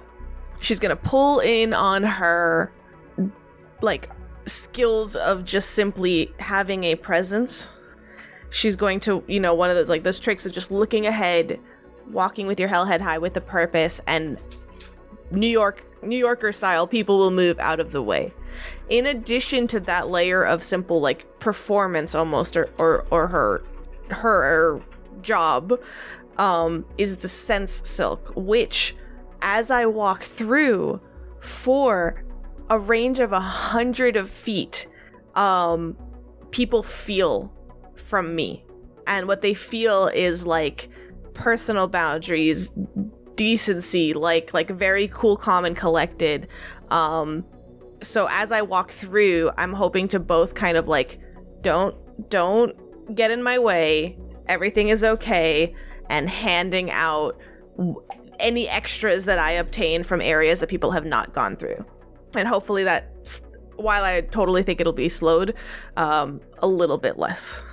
[0.62, 2.72] she's gonna pull in on her,
[3.82, 4.10] like,
[4.46, 7.74] skills of just simply having a presence.
[8.50, 11.60] She's going to, you know, one of those like those tricks of just looking ahead,
[12.10, 14.38] walking with your hell head high with a purpose, and
[15.32, 18.34] New York, New Yorker style, people will move out of the way.
[18.90, 23.64] In addition to that layer of simple like performance almost, or or, or her
[24.10, 24.80] her
[25.22, 25.80] job,
[26.38, 28.96] um, is the sense silk, which
[29.42, 31.02] as I walk through
[31.40, 32.24] for
[32.70, 34.88] a range of a hundred of feet,
[35.36, 35.98] um,
[36.52, 37.52] people feel
[38.10, 38.66] from me.
[39.08, 40.90] And what they feel is like
[41.34, 42.72] personal boundaries,
[43.36, 46.48] decency, like like very cool, calm, and collected.
[46.90, 47.46] Um,
[48.02, 51.20] so as I walk through, I'm hoping to both kind of like
[51.62, 51.96] don't
[52.30, 52.76] don't
[53.16, 54.18] get in my way.
[54.48, 55.74] Everything is okay,
[56.10, 57.38] and handing out
[57.78, 58.04] w-
[58.40, 61.86] any extras that I obtain from areas that people have not gone through
[62.36, 63.42] and hopefully that
[63.76, 65.54] while i totally think it'll be slowed
[65.98, 67.64] um a little bit less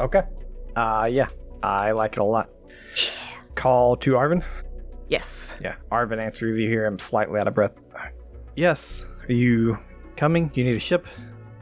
[0.00, 0.22] Okay.
[0.76, 1.28] Uh, yeah,
[1.62, 2.48] I like it a lot.
[3.54, 4.42] Call to Arvin.
[5.08, 6.58] yes Yeah, Arvin answers.
[6.58, 7.78] You hear him slightly out of breath.
[8.56, 9.04] Yes.
[9.28, 9.78] Are you
[10.16, 10.50] coming?
[10.54, 11.06] You need a ship?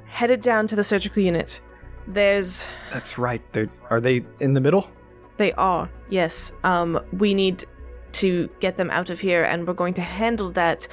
[0.06, 1.60] headed down to the surgical unit
[2.08, 3.40] there's That's right.
[3.52, 4.90] They're, are they in the middle?
[5.36, 7.64] they are yes um we need
[8.12, 10.86] to get them out of here and we're going to handle that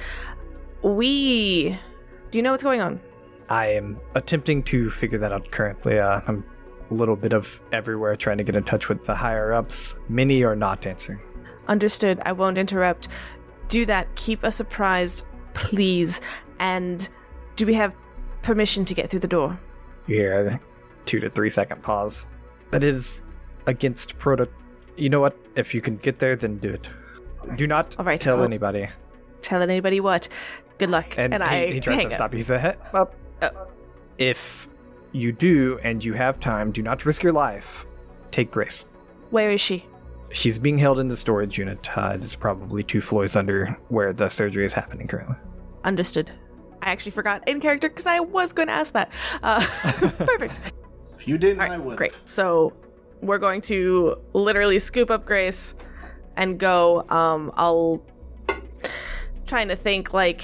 [0.84, 1.78] we
[2.32, 3.00] do you know what's going on
[3.50, 5.98] I am attempting to figure that out currently.
[6.00, 6.44] Uh, I'm
[6.94, 9.96] little bit of everywhere trying to get in touch with the higher ups.
[10.10, 11.20] Many are not answering.
[11.68, 13.10] understood i won't interrupt
[13.68, 16.22] do that keep us apprised please
[16.60, 17.10] and
[17.58, 17.94] do we have
[18.42, 19.60] permission to get through the door
[20.08, 20.60] You hear a
[21.06, 22.26] two to three second pause.
[22.72, 23.22] That is
[23.66, 24.48] against proto.
[24.96, 25.36] You know what?
[25.56, 26.90] If you can get there, then do it.
[27.58, 28.88] Do not All right, tell well- anybody.
[29.42, 30.28] Tell anybody what?
[30.78, 31.18] Good luck.
[31.18, 32.14] And, And, he, I he tries to up.
[32.14, 32.38] stop you.
[32.40, 33.14] He "Hey, up.
[33.42, 33.68] Oh.
[34.18, 34.68] If
[35.12, 37.86] you do and you have time, do not risk your life.
[38.32, 38.86] Take Grace.
[39.30, 39.86] Where is she?
[40.32, 41.88] She's being held in the storage unit.
[41.98, 45.36] Uh, it's probably two floors under where the surgery is happening currently.
[45.84, 46.32] Understood.
[46.82, 49.12] I actually forgot in character because I was going to ask that.
[49.42, 49.60] Uh,
[50.18, 50.74] perfect.
[51.18, 51.98] If you didn't, All I would.
[51.98, 52.14] great.
[52.26, 52.74] So
[53.22, 55.76] we're going to literally scoop up Grace
[56.36, 57.08] and go.
[57.10, 58.04] Um, I'll
[59.48, 60.44] trying to think like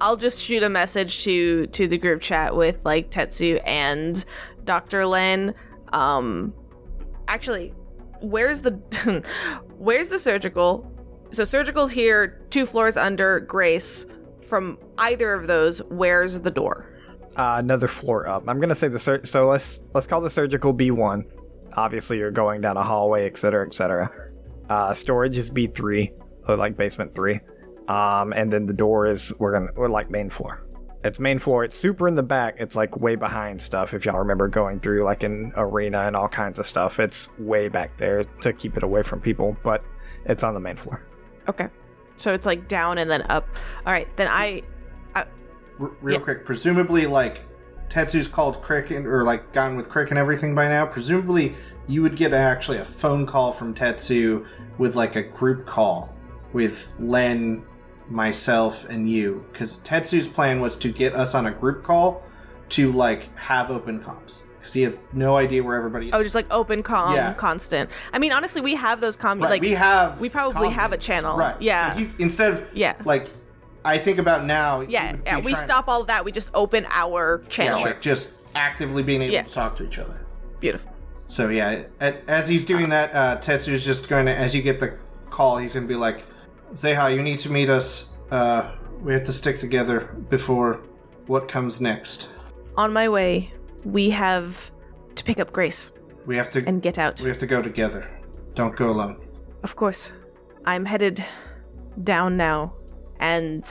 [0.00, 4.24] I'll just shoot a message to to the group chat with like Tetsu and
[4.64, 5.06] Dr.
[5.06, 5.54] Len.
[5.92, 6.52] Um,
[7.28, 7.72] actually,
[8.20, 8.72] where's the
[9.78, 10.92] where's the surgical?
[11.30, 14.06] So surgical's here, two floors under Grace.
[14.42, 16.92] From either of those, where's the door?
[17.36, 18.44] Uh, another floor up.
[18.46, 21.24] I'm gonna say the sur- so let's let's call the surgical B1.
[21.74, 24.10] Obviously, you're going down a hallway, etc., etc.
[24.68, 26.12] Uh, storage is B3,
[26.48, 27.40] or like basement three.
[27.88, 30.62] Um, and then the door is we're gonna we're like main floor.
[31.04, 31.62] It's main floor.
[31.62, 32.56] It's super in the back.
[32.58, 33.94] It's like way behind stuff.
[33.94, 37.68] If y'all remember going through like an arena and all kinds of stuff, it's way
[37.68, 39.56] back there to keep it away from people.
[39.62, 39.84] But
[40.24, 41.06] it's on the main floor.
[41.48, 41.68] Okay.
[42.16, 43.46] So it's like down and then up.
[43.86, 44.62] All right, then I
[45.14, 45.24] R-
[46.00, 46.24] real Yeah.
[46.24, 47.42] quick, presumably, like
[47.90, 50.86] Tetsu's called Crick and, or like gone with Crick and everything by now.
[50.86, 51.54] Presumably,
[51.86, 54.46] you would get actually a phone call from Tetsu
[54.78, 56.14] with like a group call
[56.54, 57.62] with Len,
[58.08, 59.44] myself, and you.
[59.52, 62.22] Because Tetsu's plan was to get us on a group call
[62.70, 66.12] to like have open comms because he has no idea where everybody.
[66.12, 67.32] oh just like open com Yeah.
[67.34, 67.88] constant.
[68.12, 70.98] I mean honestly we have those com Right, like we have we probably have a
[70.98, 71.36] channel.
[71.36, 71.54] right?
[71.62, 71.94] Yeah.
[71.96, 72.94] So instead of Yeah.
[73.04, 73.30] like
[73.84, 74.80] I think about now.
[74.80, 75.38] yeah, yeah.
[75.38, 76.24] We stop all of that.
[76.24, 77.80] We just open our Yeah, channel.
[77.82, 79.42] like just actively being able Yeah.
[79.42, 80.18] to talk to each other.
[80.58, 80.90] Beautiful.
[81.28, 84.94] So yeah, as he's doing that, uh, Tetsu's just going to, as you get the
[85.30, 86.24] call, he's going to be like,
[86.74, 88.10] Zeha, you need to meet us.
[88.30, 90.80] Uh, we have to stick together before
[91.26, 92.28] what comes next.
[92.76, 93.52] On my way,
[93.84, 94.70] we have
[95.14, 95.92] to pick up Grace
[96.26, 97.20] We have to, and get out.
[97.20, 98.08] we have to go together.
[98.54, 99.20] Don't go alone.
[99.62, 100.12] Of course.
[100.64, 101.24] I'm headed
[102.02, 102.74] down now
[103.20, 103.64] and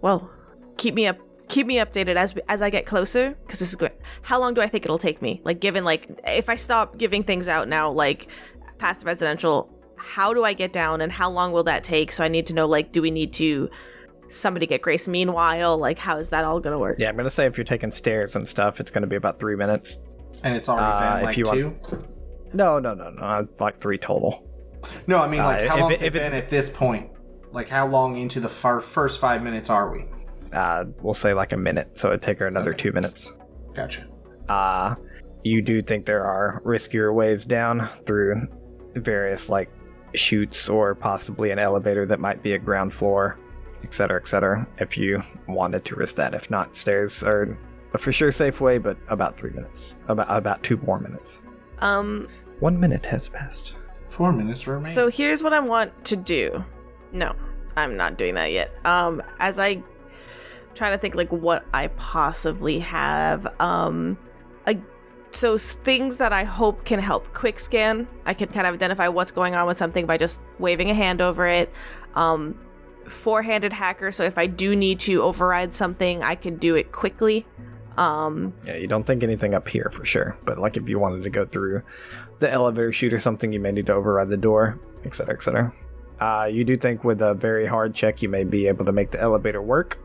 [0.00, 0.30] well,
[0.76, 3.92] keep me up keep me updated as as I get closer cuz this is good.
[4.22, 5.40] How long do I think it'll take me?
[5.44, 8.28] Like given like if I stop giving things out now like
[8.78, 9.68] past the residential,
[10.08, 12.10] how do I get down and how long will that take?
[12.12, 13.68] So I need to know like do we need to
[14.28, 15.76] somebody get Grace meanwhile?
[15.76, 16.96] Like how is that all going to work?
[16.98, 19.56] Yeah, I'm gonna say if you're taking stairs and stuff, it's gonna be about three
[19.56, 19.98] minutes.
[20.44, 21.66] And it's already Uh, been if like you two.
[21.68, 24.44] want- No, no, no, no, like three total.
[25.06, 26.70] No, I mean like Uh, how if long it- has it if been at this
[26.70, 27.10] point?
[27.52, 30.06] Like how long into the far, first five minutes are we?
[30.52, 32.78] Uh, we'll say like a minute, so it'd take her another Okay.
[32.84, 33.32] two minutes.
[33.74, 34.06] Gotcha.
[34.48, 34.94] Uh,
[35.44, 38.46] you do think there are riskier ways down through
[38.94, 39.68] various like
[40.14, 43.38] chutes or possibly an elevator that might be a ground floor,
[43.82, 44.66] etc., etc.
[44.78, 47.56] If you wanted to risk that, if not, stairs are
[47.94, 51.40] a for sure safe way, but about three minutes, about about two more minutes.
[51.80, 52.28] Um
[52.60, 53.74] One minute has passed.
[54.08, 54.92] Four minutes remain.
[54.92, 56.64] So here's what I want to do.
[57.12, 57.34] No,
[57.76, 58.74] I'm not doing that yet.
[58.84, 59.82] Um, as I
[60.78, 63.46] try to think like what I possibly have.
[63.60, 64.16] Um,
[64.66, 64.80] I
[65.30, 67.32] so things that I hope can help.
[67.34, 68.08] Quick scan.
[68.26, 71.20] I can kind of identify what's going on with something by just waving a hand
[71.20, 71.72] over it.
[72.14, 72.58] Um,
[73.06, 74.12] four-handed hacker.
[74.12, 77.46] So if I do need to override something, I can do it quickly.
[77.96, 81.24] Um, Yeah, you don't think anything up here for sure, but like if you wanted
[81.24, 81.82] to go through
[82.38, 85.72] the elevator chute or something, you may need to override the door, etc., etc.
[86.20, 89.10] Uh, you do think with a very hard check, you may be able to make
[89.10, 89.98] the elevator work.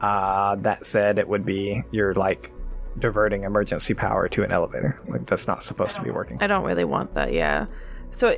[0.00, 2.50] Uh, that said, it would be you're like
[2.98, 5.00] diverting emergency power to an elevator.
[5.08, 6.38] Like that's not supposed to be working.
[6.40, 7.66] I don't really want that, yeah.
[8.10, 8.36] So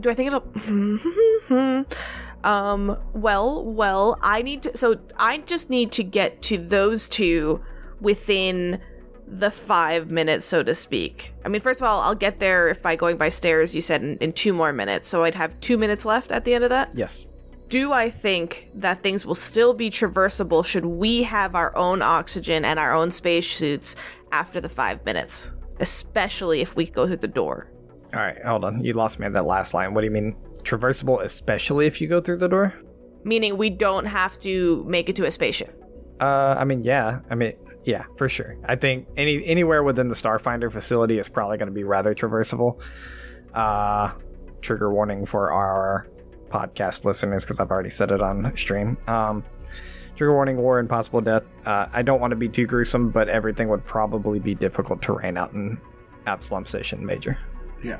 [0.00, 1.86] do I think it'll
[2.44, 7.62] Um well, well, I need to so I just need to get to those two
[8.00, 8.80] within
[9.26, 11.32] the 5 minutes so to speak.
[11.44, 14.02] I mean, first of all, I'll get there if by going by stairs you said
[14.02, 15.08] in, in 2 more minutes.
[15.08, 16.90] So I'd have 2 minutes left at the end of that.
[16.94, 17.26] Yes.
[17.72, 22.66] Do I think that things will still be traversable should we have our own oxygen
[22.66, 23.96] and our own spacesuits
[24.30, 25.52] after the 5 minutes?
[25.80, 27.72] Especially if we go through the door.
[28.12, 28.84] All right, hold on.
[28.84, 29.94] You lost me at that last line.
[29.94, 32.74] What do you mean traversable, especially if you go through the door?
[33.24, 35.78] meaning we don't have to make it to a spaceship.
[36.20, 37.20] Uh, I mean, yeah.
[37.30, 37.54] I mean,
[37.84, 38.56] yeah, for sure.
[38.66, 42.80] I think any anywhere within the Starfinder facility is probably going to be rather traversable.
[43.54, 44.12] Uh,
[44.60, 46.06] trigger warning for our
[46.52, 48.96] podcast listeners because I've already said it on stream.
[49.08, 49.42] Um,
[50.16, 51.44] trigger warning: war and possible death.
[51.66, 55.36] Uh, I don't want to be too gruesome, but everything would probably be difficult terrain
[55.36, 55.80] out in
[56.26, 57.38] Absalom Station Major.
[57.82, 57.98] yeah,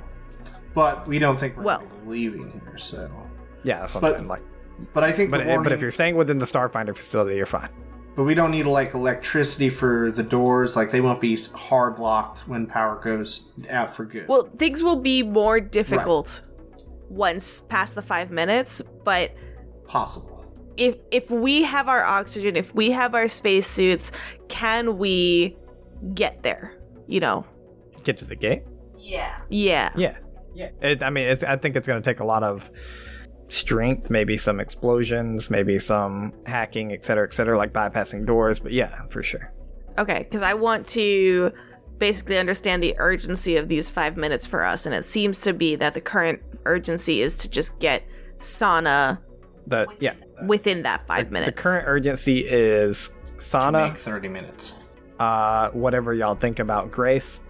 [0.74, 2.78] but we don't think we're Well- leaving here.
[2.78, 3.10] So
[3.64, 4.28] Yeah, that's what But- I'm saying.
[4.28, 4.42] Like,
[4.92, 7.46] But I think but the warning, but if you're staying within the Starfinder facility, you're
[7.46, 7.68] fine.
[8.16, 10.74] but we don't need like electricity for the doors.
[10.76, 14.26] Like they won't be hard locked when power goes out for good.
[14.28, 16.42] Well, things will be more difficult
[17.12, 19.33] once past the five minutes, but
[19.87, 20.44] Possible.
[20.77, 24.11] if if we have our oxygen, if we have our spacesuits,
[24.48, 25.57] can we
[26.14, 26.75] get there?
[27.07, 27.44] You know?
[28.03, 28.62] Get to the gate.
[28.98, 29.40] Yeah.
[29.48, 30.16] Yeah, yeah.
[30.81, 32.70] It, I mean, it's, I think it's going to take a lot of
[33.48, 38.59] strength, maybe some explosions, maybe some hacking, et cetera, et cetera, like bypassing doors.
[38.59, 39.53] But yeah, for sure.
[39.98, 41.53] Okay, because I want to
[42.02, 45.76] basically understand the urgency of these five minutes for us, and it seems to be
[45.76, 48.02] that the current urgency is to just get
[48.40, 49.20] Sana
[49.68, 50.14] The yeah,
[50.46, 51.54] within that five the minutes.
[51.54, 53.78] The current urgency is To Sana.
[53.88, 54.72] make thirty minutes.
[55.20, 57.40] uh whatever y'all think about grace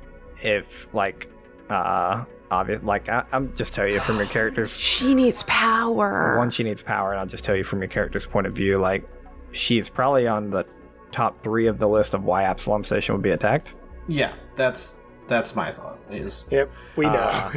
[0.42, 1.30] if like
[1.70, 6.36] uh obvious like I, i'm just tell you from your character's She needs power.
[6.36, 8.78] one she needs power and i'll just tell you from your character's point of view
[8.78, 9.06] like
[9.52, 10.66] she's probably on the
[11.12, 13.72] top three of the list of why absalom station would be attacked
[14.08, 14.94] Yeah, that's
[15.28, 15.98] that's my thought.
[16.10, 17.12] Is Yep, we know.
[17.12, 17.50] Uh,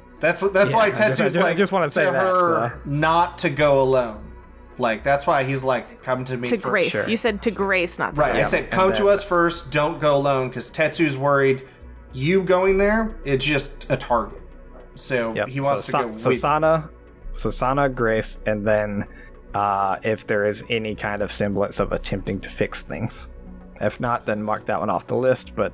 [0.20, 2.04] that's what that's Yeah, why I just- I Tetsu's just- I like just wanna say
[2.06, 4.32] to that, her uh, not to go alone.
[4.78, 6.64] Like that's why he's like come to me to first.
[6.64, 6.90] Grace.
[6.90, 7.08] sure.
[7.08, 9.70] You said to Grace, not to Right, I said and come to us first.
[9.70, 11.66] Don't go alone because Tetsu's worried.
[12.12, 14.40] You going there, it's just a target.
[14.94, 15.48] So yep.
[15.48, 16.16] he wants so, to Sa- go.
[16.16, 16.90] so with sana
[17.34, 19.06] so sana grace and then
[19.54, 23.28] uh if there is any kind of semblance of attempting to fix things
[23.80, 25.72] if not then mark that one off the list but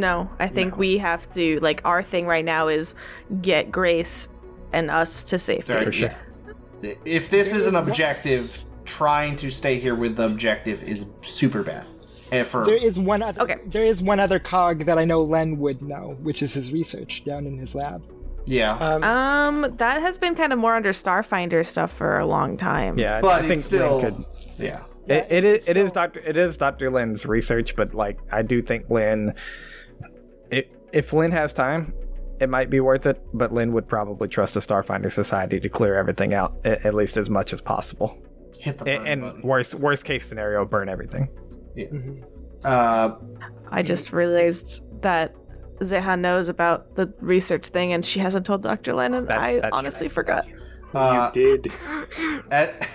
[0.00, 2.94] No, I think we have to like our thing right now is
[3.40, 4.28] get Grace
[4.72, 5.72] and us to safety.
[5.72, 6.14] Right, for sure.
[6.82, 6.94] yeah.
[7.04, 11.86] If this is an objective, trying to stay here with the objective is super bad.
[12.46, 13.42] For There is one other.
[13.42, 13.56] Okay.
[13.66, 17.22] There is one other cog that I know Len would know, which is his research
[17.24, 18.02] down in his lab.
[18.44, 22.56] yeah, Um, Um, that has been kind of more under Starfinder stuff for a long
[22.56, 22.98] time.
[22.98, 24.24] yeah but i think still Lynn could
[24.58, 24.80] yeah.
[25.06, 25.68] It, it is.
[25.68, 26.20] It is Doctor.
[26.20, 29.34] It is Doctor Lynn's research, but like I do think Lynn,
[30.50, 31.92] it, if Lynn has time,
[32.40, 33.20] it might be worth it.
[33.32, 37.16] But Lynn would probably trust the Starfinder Society to clear everything out, at, at least
[37.16, 38.16] as much as possible.
[38.58, 39.42] Hit the A- burn And, button.
[39.42, 41.28] worst worst case scenario, burn everything.
[42.64, 43.16] Uh,
[43.70, 45.34] I just realized that
[45.80, 48.92] Zeha knows about the research thing and she hasn't told Dr.
[48.94, 49.26] Lennon.
[49.26, 50.46] That- I that's honestly forgot.
[50.94, 51.72] uh, you did.
[52.50, 52.88] at,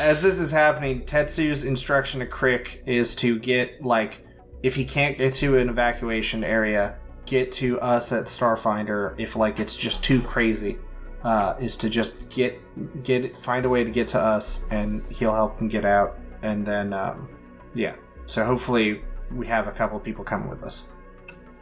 [0.00, 4.22] as this is happening, Tetsu's instruction to Crick is to get like
[4.62, 6.96] if he can't get to an evacuation area,
[7.26, 9.14] get to us at Starfinder.
[9.18, 10.78] If like it's just too crazy,
[11.22, 12.60] uh, is to just get
[13.02, 16.18] get find a way to get to us, and he'll help him get out.
[16.42, 17.28] And then um,
[17.74, 17.94] yeah,
[18.26, 19.02] so hopefully
[19.34, 20.84] we have a couple of people coming with us.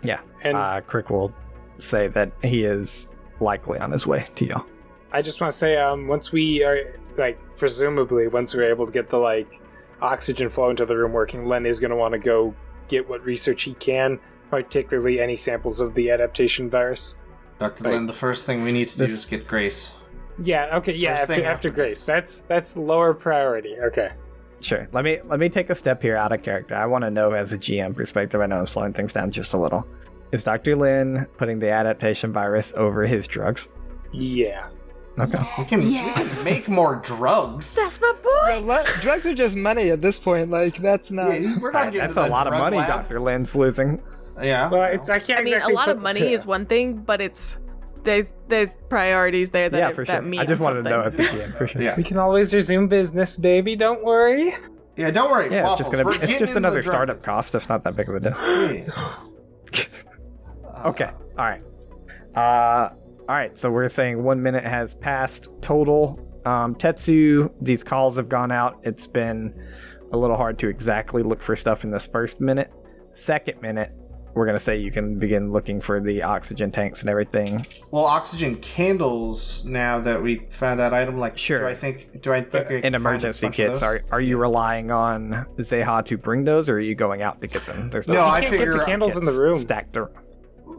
[0.02, 0.20] Yeah.
[0.42, 1.32] And- uh, Crick will
[1.78, 3.08] say that he is
[3.40, 4.64] likely on his way to y'all.
[5.12, 8.92] I just want to say, um, once we are like, presumably, once we're able to
[8.92, 9.60] get the like
[10.00, 12.54] oxygen flow into the room working, Len is going to want to go
[12.88, 14.18] get what research he can,
[14.50, 17.14] particularly any samples of the adaptation virus.
[17.58, 17.84] Dr.
[17.84, 17.94] Right.
[17.94, 19.90] Lynn, the first thing we need to This- do is get Grace.
[20.42, 20.76] Yeah.
[20.78, 20.94] Okay.
[20.94, 21.10] Yeah.
[21.16, 23.76] First After, after after Grace, that's that's lower priority.
[23.80, 24.10] Okay.
[24.60, 24.86] Sure.
[24.92, 26.76] Let me let me take a step here out of character.
[26.76, 28.40] I want to know as a GM perspective.
[28.40, 29.84] I know I'm slowing things down just a little.
[30.30, 30.76] Is Dr.
[30.76, 33.68] Lin putting the adaptation virus over his drugs?
[34.12, 34.68] Yeah.
[35.18, 35.38] Okay.
[35.58, 37.74] We can, we can make more drugs.
[37.74, 38.12] That's my
[38.48, 38.66] boy!
[38.66, 40.50] Well, le- drugs are just money at this point.
[40.50, 41.40] Like that's not.
[41.40, 42.76] Yeah, we're not getting That's a the lot of money.
[42.78, 43.20] Dr.
[43.20, 44.02] Lin's losing.
[44.42, 44.68] Yeah.
[44.70, 45.40] Well, it's, I can't.
[45.40, 47.58] I mean, exactly a lot of put- money is one thing, but it's
[48.04, 50.22] there's there's priorities there that yeah, for that sure.
[50.22, 51.40] mean I just wanted to know as something.
[51.40, 51.82] a GM for sure.
[51.82, 51.96] yeah.
[51.96, 53.76] We can always resume business, baby.
[53.76, 54.54] Don't worry.
[54.96, 55.50] Yeah, don't worry.
[55.50, 56.16] Yeah, it's just gonna be.
[56.22, 57.24] It's just another startup business.
[57.26, 57.52] cost.
[57.52, 58.86] That's not that big of a deal.
[60.84, 61.10] Okay.
[61.36, 61.60] All right.
[62.36, 62.90] Uh,
[63.28, 63.58] all right.
[63.58, 66.24] So we're saying one minute has passed total.
[66.44, 68.78] Um, Tetsu, these calls have gone out.
[68.82, 69.52] It's been
[70.12, 72.72] a little hard to exactly look for stuff in this first minute.
[73.14, 73.92] Second minute,
[74.34, 77.66] we're gonna say you can begin looking for the oxygen tanks and everything.
[77.90, 79.64] Well, oxygen candles.
[79.64, 81.58] Now that we found that item, like, Sure.
[81.60, 82.22] Do I think?
[82.22, 82.66] Do I think?
[82.66, 86.04] I can In find a emergency bunch of kits, are are you relying on Zeha
[86.04, 87.90] to bring those, or are you going out to get them?
[87.90, 89.56] There's No, no I can't figure get the candles in the room.
[89.58, 89.96] stacked.
[89.96, 90.12] ar-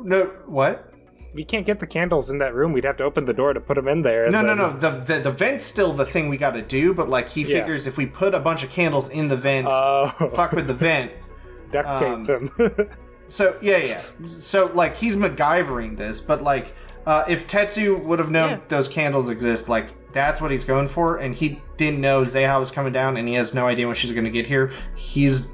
[0.03, 0.25] No.
[0.45, 0.88] What?
[1.33, 2.73] We can't get the candles in that room.
[2.73, 4.23] We'd have to open the door to put them in there.
[4.25, 4.77] and No, no, then- no.
[4.99, 7.59] The, the the vent's still the thing we got to do, but like he Yeah.
[7.61, 10.73] figures if we put a bunch of candles in the vent, Oh, fuck with the
[10.73, 11.11] vent.
[11.71, 12.51] duct um, them.
[13.31, 14.01] So yeah, yeah.
[14.25, 16.73] So like he's MacGyvering this, but like
[17.05, 18.59] uh, if Tetsu would have known Yeah.
[18.69, 22.71] those candles exist, like that's what he's going for, and he didn't know Zeha was
[22.71, 24.71] coming down, and he has no idea when she's going to get here.
[24.95, 25.47] He's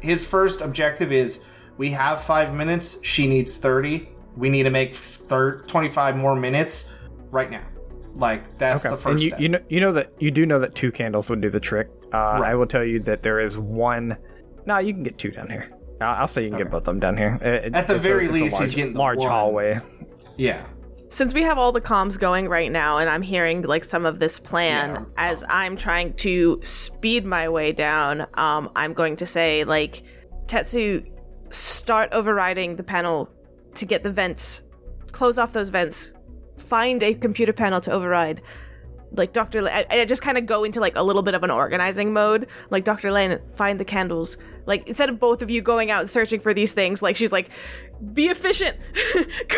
[0.00, 1.38] his first objective is
[1.76, 2.96] we have five minutes.
[3.02, 4.08] She needs thirty.
[4.36, 6.88] We need to make thir- twenty five more minutes
[7.30, 7.62] right now.
[8.14, 8.94] Like that's Okay.
[8.94, 9.40] the first and you, step.
[9.40, 11.88] you know you know that you do know that two candles would do the trick.
[12.12, 14.16] Uh, I will tell you that there is one.
[14.66, 15.70] No, you can get two down here.
[16.00, 17.38] I'll, I'll say you can get both of them down here.
[17.40, 19.28] It- it- At the very a least, he's getting the large one.
[19.28, 19.78] hallway.
[20.36, 20.62] yeah.
[21.12, 24.18] Since we have all the comms going right now, and I'm hearing like some of
[24.20, 25.04] this plan Yeah.
[25.16, 30.02] as I'm trying to speed my way down, um, I'm going to say like,
[30.46, 31.04] Tetsu,
[31.50, 33.28] start overriding the panel
[33.74, 34.62] to get the vents,
[35.12, 36.14] close off those vents,
[36.56, 38.42] find a computer panel to override.
[39.12, 39.62] Like Dr.
[39.62, 42.12] Lane, I, I just kind of go into like a little bit of an organizing
[42.12, 42.46] mode.
[42.70, 43.10] Like Dr.
[43.10, 44.36] Lane, find the candles.
[44.66, 47.32] Like instead of both of you going out and searching for these things, like she's
[47.32, 47.50] like,
[48.12, 48.76] be efficient.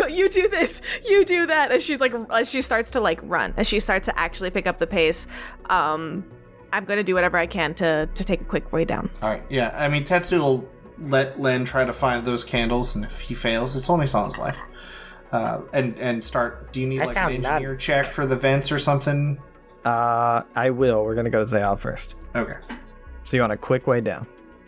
[0.09, 1.71] You do this, you do that.
[1.71, 4.67] As she's like, as she starts to like run, as she starts to actually pick
[4.67, 5.27] up the pace.
[5.71, 6.25] Um,
[6.73, 9.11] I'm gonna do whatever I can to to take a quick way down.
[9.23, 9.43] All right.
[9.49, 9.71] Yeah.
[9.75, 10.69] I mean, Tetsu will
[11.03, 14.57] let Len try to find those candles, and if he fails, it's only Sana's life.
[15.31, 16.73] Uh, and and start.
[16.73, 17.53] Do you need I like an found none.
[17.55, 19.41] engineer check for the vents or something?
[19.85, 21.05] Uh, I will.
[21.05, 22.17] We're gonna go to Zayal first.
[22.35, 22.57] Okay.
[23.25, 24.27] So you want a quick way down,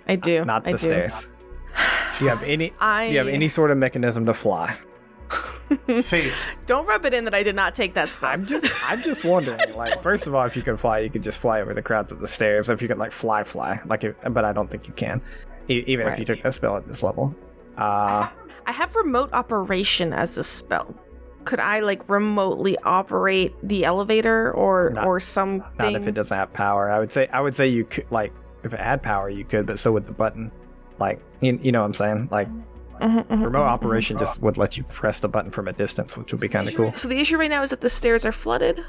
[0.09, 0.45] I do.
[0.45, 1.26] not the I stairs.
[2.18, 2.72] Do you have any?
[2.80, 4.76] I Do you have any sort of mechanism to fly?
[6.03, 6.35] Faith.
[6.66, 8.32] don't rub it in that I did not take that spot.
[8.32, 9.74] I'm just, I'm just wondering.
[9.74, 12.12] Like, first of all, if you can fly, you could just fly over the crowds
[12.12, 12.68] of the stairs.
[12.68, 13.80] If you can, like fly, fly.
[13.87, 15.20] Like, if, but I don't think you can.
[15.68, 17.34] E- even if you took that spell at this level.
[17.76, 18.28] Uh,
[18.66, 20.94] I have remote operation as a spell.
[21.44, 25.70] Could I like remotely operate the elevator or Not- or something?
[25.78, 26.90] not if it doesn't have power.
[26.90, 29.66] I would say, I would say you could like if it had power, you could,
[29.66, 30.50] but so would the button.
[30.98, 32.28] Like, you, you know what I'm saying?
[32.30, 32.48] Like,
[33.00, 33.44] Mhm, mhm.
[33.44, 36.48] remote operation just would let you press the button from a distance, which would be
[36.48, 36.92] kind of cool.
[36.92, 38.80] So the issue right now is that the stairs are flooded,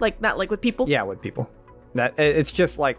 [0.00, 0.88] like not like with people.
[0.88, 1.48] Yeah, with people.
[1.94, 2.98] That it's just like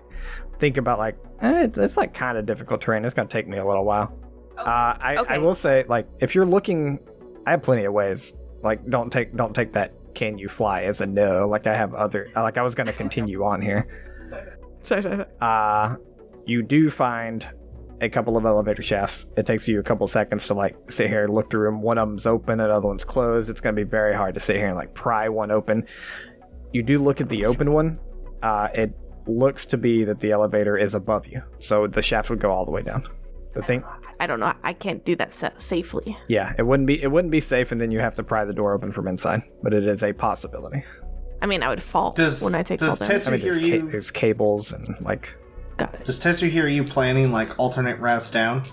[0.63, 3.03] think about like eh, it's, it's like kind of difficult terrain.
[3.03, 4.17] It's gonna take me a little while.
[4.57, 5.33] Uh, I, Okay.
[5.35, 6.99] I will say like if you're looking,
[7.45, 8.33] I have plenty of ways.
[8.63, 11.49] Like don't take don't take that can you fly as a no.
[11.49, 13.87] Like I have other like I was gonna continue on here.
[14.81, 15.25] Sorry, sorry, sorry.
[15.41, 15.95] Uh,
[16.45, 17.45] you do find
[17.99, 19.25] a couple of elevator shafts.
[19.35, 21.81] It takes you a couple seconds to like sit here and look through them.
[21.81, 23.49] One of them's open, another one's closed.
[23.49, 25.85] It's gonna be very hard to sit here and like pry one open.
[26.71, 27.99] You do look at the open one.
[28.41, 28.93] Uh, it
[29.27, 32.65] looks to be that the elevator is above you, so the shaft would go all
[32.65, 33.07] the way down.
[33.55, 33.83] The thing,
[34.19, 34.51] I don't know.
[34.63, 36.17] I can't do that sa- safely.
[36.27, 38.53] yeah, it wouldn't be it wouldn't be safe, and then you have to pry the
[38.53, 39.43] door open from inside.
[39.61, 40.83] But it is a possibility.
[41.41, 43.23] I mean, I would fall Does when I take does fall damage.
[43.23, 43.91] Tetsu I mean, hear ca- you?
[43.91, 45.35] there's cables and like
[45.77, 46.05] Got it.
[46.05, 48.63] Does Tetsu hear you planning like alternate routes down?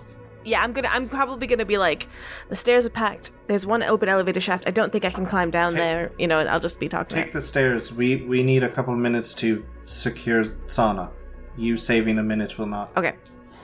[0.44, 0.88] Yeah, I'm gonna.
[0.90, 2.08] I'm probably gonna be like,
[2.48, 3.30] the stairs are packed.
[3.46, 4.64] There's one open elevator shaft.
[4.66, 6.12] I don't think I can climb down Take- there.
[6.18, 7.14] You know, and I'll just be talking.
[7.16, 7.92] Take the stairs.
[7.92, 11.10] We we need a couple of minutes to secure Sana.
[11.56, 13.14] You saving a minute will not Okay.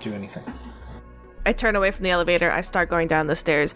[0.00, 0.42] do anything.
[1.46, 2.50] I turn away from the elevator.
[2.50, 3.72] I start going down the stairs.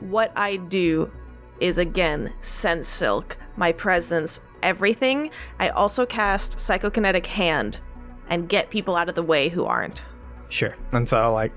[0.00, 1.10] What I do
[1.58, 5.30] is again sense silk, my presence, everything.
[5.58, 7.80] I also cast psychokinetic hand
[8.28, 10.02] and get people out of the way who aren't.
[10.50, 10.76] Sure.
[10.92, 11.52] And so, like,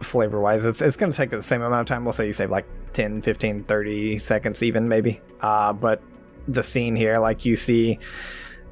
[0.00, 2.04] flavor wise, it's, it's going to take the same amount of time.
[2.04, 5.20] We'll say you save like 10, 15, 30 seconds, even maybe.
[5.40, 6.02] Uh, but
[6.48, 7.98] the scene here, like, you see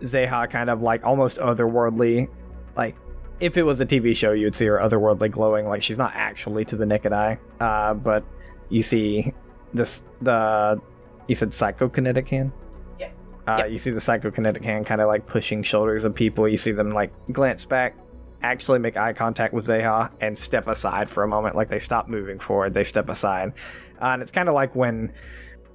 [0.02, 2.28] Zeha kind of like almost otherworldly.
[2.76, 2.96] Like,
[3.40, 5.66] if it was a TV show, you'd see her otherworldly glowing.
[5.68, 7.38] Like, she's not actually to the naked eye.
[7.60, 8.24] Uh, but
[8.68, 9.32] you see
[9.74, 10.80] this, the,
[11.28, 12.52] you said psychokinetic hand?
[12.98, 13.10] Yeah.
[13.46, 13.70] Uh, Yep.
[13.70, 16.48] You see the psychokinetic hand kind of like pushing shoulders of people.
[16.48, 17.96] You see them like glance back,
[18.42, 21.56] actually make eye contact with Zeha, and step aside for a moment.
[21.56, 23.52] Like they stop moving forward, they step aside.
[24.00, 25.12] Uh, and it's kind of like when,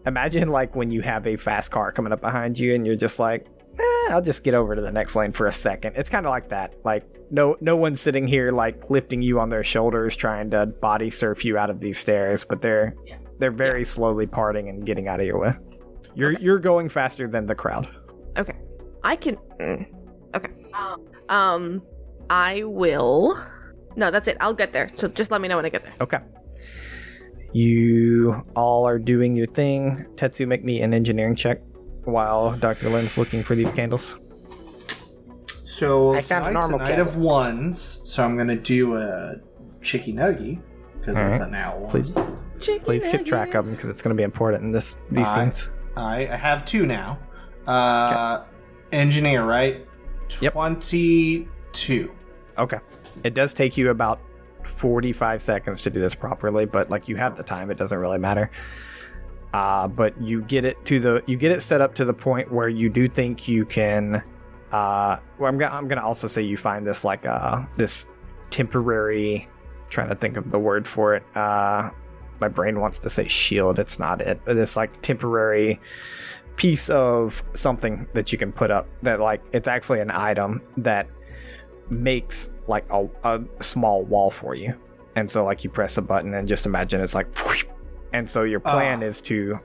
[0.05, 3.20] imagine like when you have a fast car coming up behind you and you're just
[3.20, 3.47] like,
[3.78, 5.95] eh, I'll just get over to the next lane for a second.
[5.97, 6.74] It's kind of like that.
[6.86, 11.09] Like no, no one's sitting here like lifting you on their shoulders, trying to body
[11.09, 12.95] surf you out of these stairs, but they're
[13.39, 15.53] they're very slowly parting and getting out of your way.
[16.16, 17.89] You're you're going faster than the crowd.
[18.38, 18.55] Okay.
[19.03, 19.36] I can.
[19.59, 19.86] mm,
[20.36, 20.51] Okay.
[21.30, 21.82] Um,
[22.34, 23.40] I will.
[23.96, 24.38] No, that's it.
[24.40, 24.92] I'll get there.
[24.96, 25.94] So just let me know when I get there.
[26.02, 26.18] Okay.
[27.54, 30.08] You all are doing your thing.
[30.16, 31.62] Tetsu, make me an engineering check
[32.06, 32.90] while Dr.
[32.90, 34.16] Lynn's looking for these candles.
[35.64, 38.02] So I found a normal night of ones.
[38.04, 39.36] So I'm gonna do a
[39.84, 40.60] chicky nuggy
[41.00, 41.50] because All it's right.
[41.50, 41.88] an owl.
[41.92, 42.12] Please,
[42.84, 45.52] please keep track of them because it's going to be important in this these Aye.
[45.52, 45.70] scenes.
[45.96, 47.20] I, I have two now.
[47.68, 48.46] Uh,
[48.92, 49.86] engineer, right?
[50.42, 50.54] Yep.
[50.54, 52.12] Twenty-two.
[52.58, 52.80] Okay.
[53.24, 54.20] It does take you about
[54.64, 58.18] 45 seconds to do this properly, but like you have the time, it doesn't really
[58.18, 58.49] matter.
[59.54, 62.51] Uh, but you get it to the you get it set up to the point
[62.51, 64.24] where you do think you can
[64.72, 68.08] uh well I'm gonna I'm gonna also say you find this like uh this
[68.49, 69.47] temporary
[69.89, 71.24] trying to think of the word for it.
[71.38, 71.91] Uh
[72.41, 74.41] my brain wants to say shield, it's not it.
[74.43, 75.80] But this like temporary
[76.56, 81.08] piece of something that you can put up that like it's actually an item that
[81.90, 84.74] makes like a, a small wall for you.
[85.16, 87.28] And so like you press a button and just imagine it's like
[88.14, 89.08] and so your plan Ah.
[89.08, 89.60] is to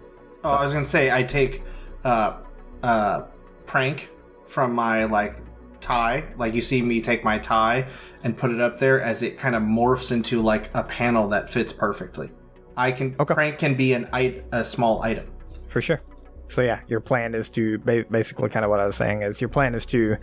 [0.44, 1.62] Oh, I was gonna say I take
[2.04, 2.38] uh
[2.82, 3.22] uh
[3.66, 4.08] prank
[4.46, 5.36] from my like
[5.80, 6.24] tie.
[6.36, 7.86] Like you see me take my tie
[8.24, 11.50] and put it up there as it kind of morphs into like a panel that
[11.50, 12.30] fits perfectly.
[12.76, 13.34] I can Okay.
[13.34, 15.26] prank can be an it- a small item.
[15.68, 16.00] For sure.
[16.48, 19.40] So yeah, your plan is to ba- basically kind of what I was saying is
[19.40, 20.16] your plan is to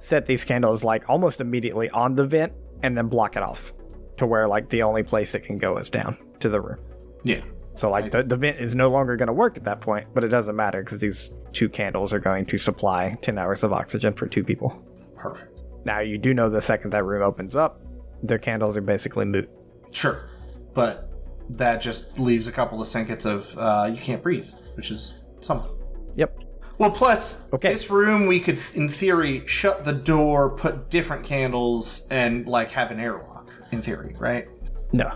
[0.00, 2.52] set these candles like almost immediately on the vent
[2.82, 3.72] and then block it off
[4.16, 6.78] to where like the only place it can go is down to the room.
[7.22, 7.42] Yeah.
[7.74, 10.24] So like the, the vent is no longer going to work at that point, but
[10.24, 14.14] it doesn't matter because these two candles are going to supply 10 hours of oxygen
[14.14, 14.84] for two people.
[15.14, 15.60] Perfect.
[15.84, 17.80] Now you do know the second that room opens up,
[18.24, 19.48] their candles are basically moot.
[19.92, 20.28] Sure.
[20.74, 21.08] But
[21.50, 25.70] that just leaves a couple of seconds of uh, you can't breathe, which is something.
[26.16, 26.38] Yep.
[26.78, 27.70] Well, plus Okay.
[27.72, 32.90] this room we could, in theory, shut the door, put different candles, and like have
[32.90, 33.48] an airlock.
[33.72, 34.48] In theory, right?
[34.92, 35.12] No.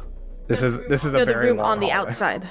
[0.48, 2.08] This is this is a No, the room long on the hallway.
[2.08, 2.48] outside.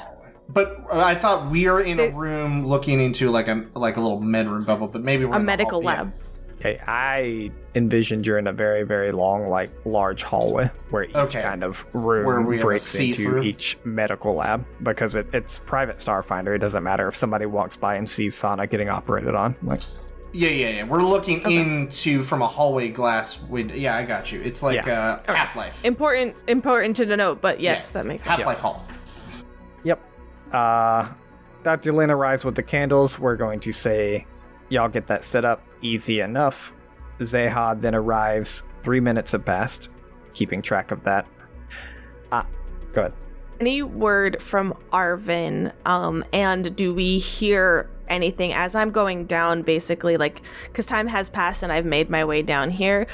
[0.49, 4.01] But uh, I thought we are in a room looking into like a like a
[4.01, 6.07] little med room bubble, but maybe we're A in the medical hall- yeah.
[6.63, 6.75] Lab.
[6.75, 11.41] Okay, I envisioned you're in a very, very long, like large hallway where each Okay.
[11.41, 13.43] kind of room Where we have breaks into see-through?
[13.43, 16.55] each medical lab because it, it's private Starfinder.
[16.55, 19.55] It doesn't matter if somebody walks by and sees Sana getting operated on.
[19.63, 19.81] Like,
[20.33, 20.83] Yeah, yeah, yeah.
[20.83, 23.75] We're looking into from a hallway glass window.
[23.75, 24.41] Yeah, I got you.
[24.41, 25.19] It's like Yeah.
[25.27, 25.83] uh, Half Life.
[25.83, 27.41] Important, important to note.
[27.41, 28.37] But yes, that makes sense.
[28.37, 28.85] Half Life Hall.
[29.83, 29.99] yep.
[30.51, 31.09] Uh,
[31.63, 31.93] Dr.
[31.93, 33.19] Lynn arrives with the candles.
[33.19, 34.25] We're going to say,
[34.69, 36.73] y'all get that set up easy enough.
[37.19, 38.63] Zehad then arrives.
[38.83, 39.89] Three minutes at best,
[40.33, 41.27] keeping track of that.
[42.31, 42.45] Ah,
[42.93, 43.13] go ahead.
[43.59, 45.71] Any word from Arvin?
[45.85, 49.61] Um, and do we hear anything as I'm going down?
[49.61, 53.05] Basically, like because time has passed and I've made my way down here.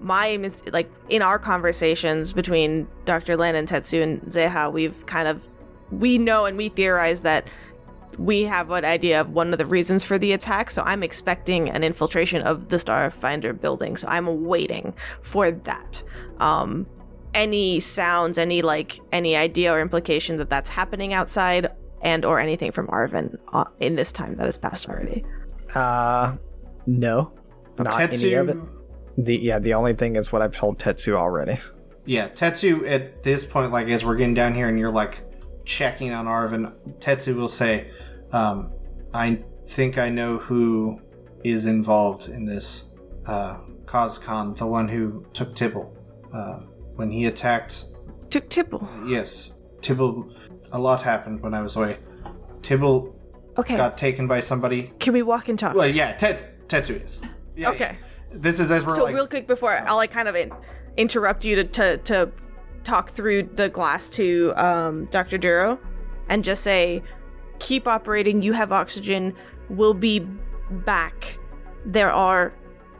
[0.00, 3.36] My aim is like in our conversations between Dr.
[3.36, 5.46] Lin and Tetsu and Zeha, we've kind of
[5.90, 7.48] we know and we theorize that
[8.18, 10.70] we have an idea of one of the reasons for the attack.
[10.70, 13.96] So I'm expecting an infiltration of the Starfinder building.
[13.96, 16.02] So I'm waiting for that.
[16.38, 16.86] Um,
[17.34, 21.70] any sounds, any like any idea or implication that that's happening outside,
[22.02, 25.24] and or anything from Arvin uh, in this time that has passed already.
[25.74, 26.36] Uh,
[26.86, 27.32] no,
[27.78, 28.56] not any of it.
[29.18, 31.58] The yeah, the only thing is what I've told Tetsu already.
[32.06, 35.20] Yeah, Tetsu at this point, like as we're getting down here and you're like
[35.72, 37.90] checking on Arvin, Tetsu will say,
[38.32, 38.72] um,
[39.12, 40.98] I think I know who
[41.44, 42.84] is involved in this.
[43.26, 45.94] Uh, Kazkan, the one who took Tibble.
[46.32, 46.60] Uh,
[46.96, 47.84] when he attacked,
[48.30, 48.86] Took Tipple.
[49.06, 49.52] yes,
[49.82, 50.34] Tibble,
[50.72, 51.98] a lot happened when I was away.
[52.62, 53.14] Tibble
[53.58, 54.92] Okay, got taken by somebody.
[54.98, 55.74] can we walk and talk?
[55.74, 57.20] Well, yeah, Tet, Tetsu is.
[57.56, 57.96] Yeah, Okay.
[58.00, 58.06] yeah.
[58.32, 60.52] This is as we're so like, real quick before I'll like kind of in-
[60.98, 62.30] interrupt you to, to to
[62.88, 65.36] talk through the glass to um, Dr.
[65.36, 65.78] Duro
[66.28, 67.02] and just say,
[67.58, 68.40] keep operating.
[68.40, 69.34] You have oxygen.
[69.68, 70.20] We'll be
[70.70, 71.38] back.
[71.84, 72.54] There are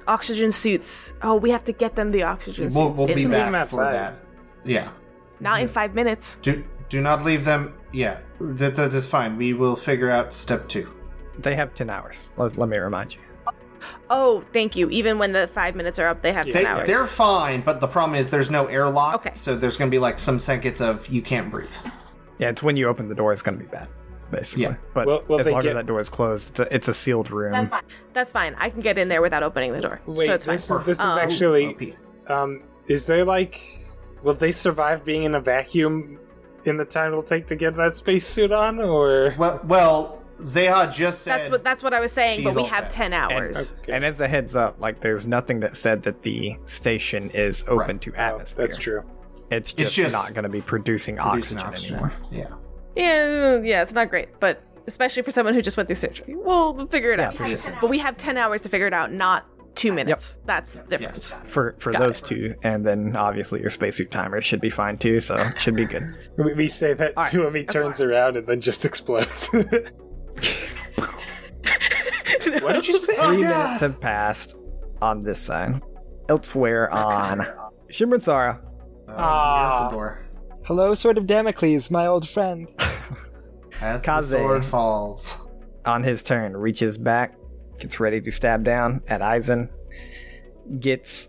[0.07, 1.14] oxygen suits.
[1.22, 2.99] Oh, we have to get them the oxygen we'll, suits.
[2.99, 3.95] we'll be back them for outside.
[3.95, 4.14] that.
[4.64, 4.91] Yeah.
[5.41, 6.36] Not in five minutes.
[6.43, 7.74] Do do not leave them.
[7.93, 9.36] Yeah, that, that is fine.
[9.36, 10.91] We will figure out step two.
[11.39, 12.32] They have ten hours.
[12.36, 13.20] Let, let me remind you.
[14.11, 14.89] Oh, thank you.
[14.91, 16.87] Even when the five minutes are up, they have They, ten hours.
[16.87, 19.14] they're fine, but the problem is there's no airlock.
[19.16, 19.33] Okay.
[19.35, 21.70] So there's going to be like some seconds of you can't breathe.
[22.39, 23.89] Yeah, it's when you open the door, it's going to be bad,
[24.31, 24.62] basically.
[24.64, 24.74] Yeah.
[24.95, 26.95] But Well- well, as long get- as that door is closed, it's a, it's a
[26.95, 27.53] sealed room.
[27.53, 27.83] That's fine.
[28.12, 28.55] That's fine.
[28.59, 30.01] I can get in there without opening the door.
[30.07, 30.57] Wait, so it's fine.
[30.57, 31.97] this is this is Um, actually.
[32.29, 33.61] Um, is there like,
[34.22, 36.18] will they survive being in a vacuum
[36.64, 39.35] in the time it'll take to get that spacesuit on, or?
[39.39, 41.39] Well, well, Zeha just said.
[41.41, 42.45] That's what that's what I was saying.
[42.45, 42.91] But we have set.
[42.93, 43.74] ten and, hours.
[43.82, 43.93] Okay.
[43.93, 47.78] and as a heads up, like there's nothing that said that the station is open
[47.78, 48.01] Right.
[48.03, 48.66] to Oh, atmosphere.
[48.66, 49.03] that's true.
[49.51, 52.12] It's just, just not going to be producing, producing oxygen, anymore.
[52.30, 52.49] Yeah.
[52.95, 56.86] Yeah, yeah, it's not great, but especially for someone who just went through surgery, we'll
[56.89, 57.36] figure it Yeah, out.
[57.36, 57.76] for sure.
[57.80, 60.39] But we have ten hours to figure it out, not two minutes.
[60.45, 61.34] That's the difference.
[61.45, 65.20] For for Got those two, and then obviously your spacesuit timer should be fine too,
[65.20, 66.16] so should be good.
[66.36, 67.32] We, we say that Alright.
[67.32, 69.49] to him, he turns around and then just explodes.
[72.62, 73.16] what did you say?
[73.16, 74.57] Three minutes have passed
[75.03, 75.82] on this side.
[76.28, 77.47] Elsewhere on
[77.91, 78.61] Shimron Sara,
[79.09, 80.16] Uh, Ah.
[80.64, 82.68] Hello, Sword of Damocles, my old friend.
[83.80, 85.47] As the sword falls.
[85.86, 87.34] on his turn, reaches back,
[87.78, 89.68] gets ready to stab down at Eisen,
[90.80, 91.28] gets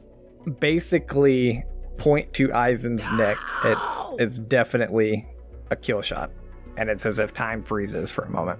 [0.59, 1.63] basically
[1.97, 3.37] point to Eisen's neck.
[3.63, 3.77] It,
[4.19, 5.25] it's definitely
[5.69, 6.31] a kill shot,
[6.75, 8.59] and it's as if time freezes for a moment.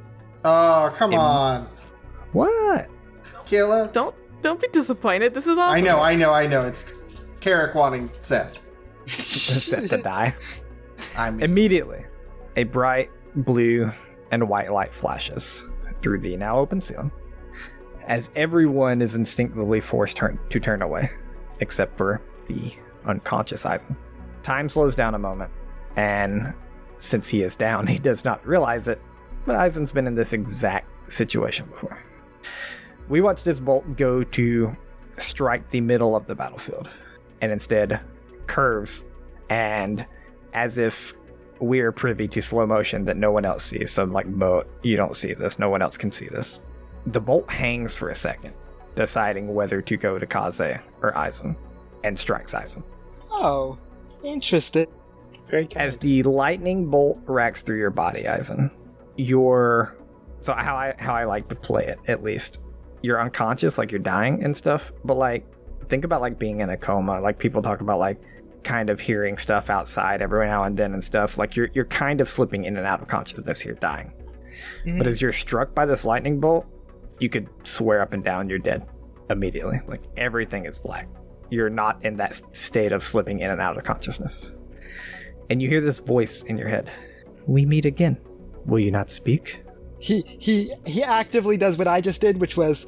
[0.49, 1.67] Oh, come on.
[2.31, 2.89] What?
[3.45, 3.91] Kayla?
[3.93, 5.33] Don't don't be disappointed.
[5.33, 5.77] This is awesome.
[5.77, 6.61] I know, I know, I know.
[6.65, 6.93] It's
[7.39, 8.59] Carrick wanting Seth.
[9.07, 10.33] Set to die.
[11.17, 12.05] I mean, Immediately,
[12.55, 13.91] a bright blue
[14.31, 15.65] and white light flashes
[16.01, 17.11] through the now open ceiling,
[18.07, 21.09] as everyone is instinctively forced turn- to turn away,
[21.59, 22.73] except for the
[23.05, 23.95] unconscious Eisen.
[24.43, 25.51] Time slows down a moment,
[25.95, 26.53] and
[26.97, 29.01] since he is down, he does not realize it,
[29.45, 31.97] but Eisen's been in this exact situation before.
[33.07, 34.75] We watch this bolt go to
[35.17, 36.89] strike the middle of the battlefield,
[37.41, 37.99] and instead
[38.47, 39.03] curves
[39.49, 40.05] and
[40.53, 41.13] as if
[41.59, 43.91] we're privy to slow motion that no one else sees.
[43.91, 45.59] So, I'm like, Mo, you don't see this.
[45.59, 46.61] No one else can see this.
[47.05, 48.53] The bolt hangs for a second,
[48.95, 51.55] deciding whether to go to Kaze or Eisen,
[52.03, 52.83] and strikes Eisen.
[53.31, 53.77] Oh,
[54.23, 54.87] interesting.
[55.49, 55.85] Very kind.
[55.85, 58.71] As the lightning bolt racks through your body, Eisen,
[59.19, 59.95] you're
[60.41, 62.61] so how I how I like to play it at least.
[63.01, 65.45] You're unconscious, like you're dying and stuff, but like
[65.89, 67.19] think about like being in a coma.
[67.19, 68.19] Like people talk about like
[68.63, 71.37] kind of hearing stuff outside every now and then and stuff.
[71.37, 74.11] Like you're you're kind of slipping in and out of consciousness here, dying.
[74.83, 75.07] But mm-hmm.
[75.07, 76.65] as you're struck by this lightning bolt,
[77.19, 78.87] you could swear up and down you're dead
[79.29, 79.79] immediately.
[79.87, 81.07] Like everything is black.
[81.49, 84.51] You're not in that state of slipping in and out of consciousness.
[85.49, 86.91] And you hear this voice in your head.
[87.47, 88.17] We meet again.
[88.65, 89.63] Will you not speak?
[89.99, 92.85] He he he actively does what I just did, which was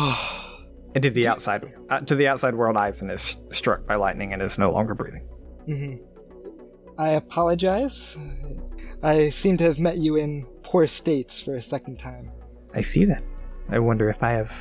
[0.95, 4.43] And to the outside, uh, to the outside world, Eisen is struck by lightning and
[4.43, 5.26] is no longer breathing.
[5.66, 6.01] Mhm.
[6.99, 8.16] I apologize.
[9.03, 12.30] I seem to have met you in poor states for a second time.
[12.74, 13.22] I see that.
[13.70, 14.53] I wonder if I have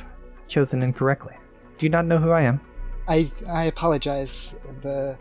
[0.48, 1.34] chosen incorrectly.
[1.78, 2.60] Do you not know who I am?
[3.08, 4.74] I I apologize.
[4.80, 5.18] The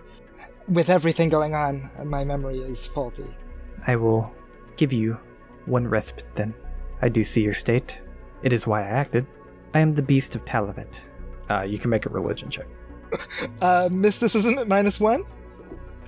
[0.69, 3.25] with everything going on, my memory is faulty.
[3.85, 4.31] I will
[4.77, 5.17] give you
[5.65, 6.53] one respite then.
[7.01, 7.97] I do see your state.
[8.43, 9.25] It is why I acted.
[9.73, 10.95] I am the beast of Talavet.
[11.49, 12.67] Uh, you can make a religion check.
[13.61, 15.23] Uh, mysticism at minus one.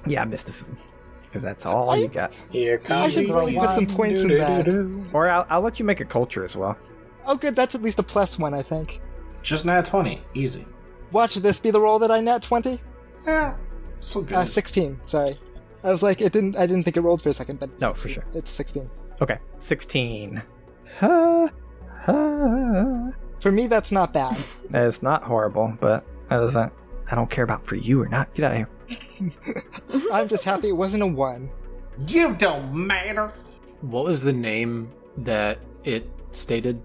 [0.08, 0.78] Yeah, mysticism.
[1.22, 2.34] Because that's all you got.
[2.50, 5.10] Here comes I should the really put some points in that.
[5.14, 6.78] Or I'll, I'll let you make a culture as well.
[7.26, 7.56] Oh, good.
[7.58, 9.02] That's at least a plus one, I think.
[9.42, 10.22] just nat 20.
[10.34, 10.66] Easy.
[11.12, 12.80] Watch this be the roll that I net twenty.
[13.26, 13.56] Yeah.
[14.00, 14.34] So good.
[14.38, 15.00] Uh, sixteen.
[15.06, 15.38] Sorry.
[15.84, 16.56] I was like, it didn't.
[16.58, 18.26] I didn't think it rolled for a second, but No, for sure.
[18.34, 18.90] it's sixteen.
[19.22, 20.42] Okay, 16.
[21.00, 21.50] Ha,
[22.06, 23.12] ha.
[23.40, 24.38] For me, that's not bad.
[24.74, 26.74] It's not horrible, but that doesn't.
[27.12, 28.34] I don't care about for you or not.
[28.34, 29.34] Get out of here.
[30.12, 31.52] I'm just happy it wasn't a one.
[32.08, 33.32] you don't matter.
[33.82, 36.82] What was the name that it stated?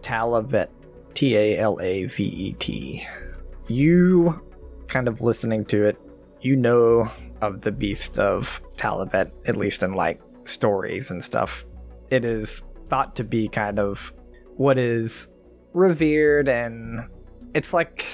[0.00, 0.68] Talavet.
[1.14, 3.06] T A L A V E T.
[3.68, 4.40] You,
[4.88, 5.96] kind of listening to it,
[6.40, 7.10] you know
[7.40, 11.66] of the beast of Talavet, at least in like stories and stuff.
[12.10, 14.12] It is thought to be kind of
[14.56, 15.28] what is
[15.74, 17.00] revered and
[17.54, 18.06] it's like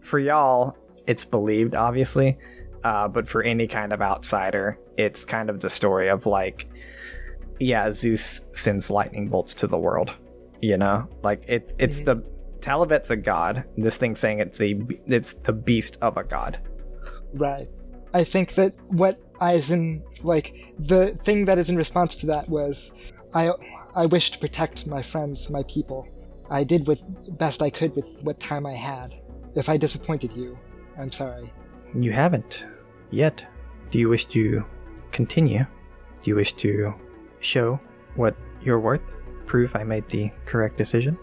[0.00, 2.38] for y'all, it's believed, obviously.
[2.84, 6.68] Uh, but for any kind of outsider, it's kind of the story of like,
[7.58, 10.14] yeah, Zeus sends lightning bolts to the world.
[10.60, 12.16] You know, like it's it's the
[12.60, 13.64] Talavet's a god.
[13.76, 16.58] This thing's saying it's the it's the beast of a god.
[17.34, 17.68] Right.
[18.14, 22.90] I think that what Eisen like the thing that is in response to that was
[23.34, 23.52] I
[23.94, 26.08] I wish to protect my friends, my people.
[26.50, 27.02] I did with
[27.38, 29.14] best I could with what time I had.
[29.54, 30.58] If I disappointed you,
[30.98, 31.52] I'm sorry.
[31.94, 32.64] You haven't
[33.10, 33.46] yet.
[33.90, 34.64] Do you wish to
[35.12, 35.66] continue?
[36.22, 36.94] Do you wish to
[37.40, 37.78] show
[38.16, 39.02] what you're worth?
[39.46, 41.18] Prove I made the correct decision?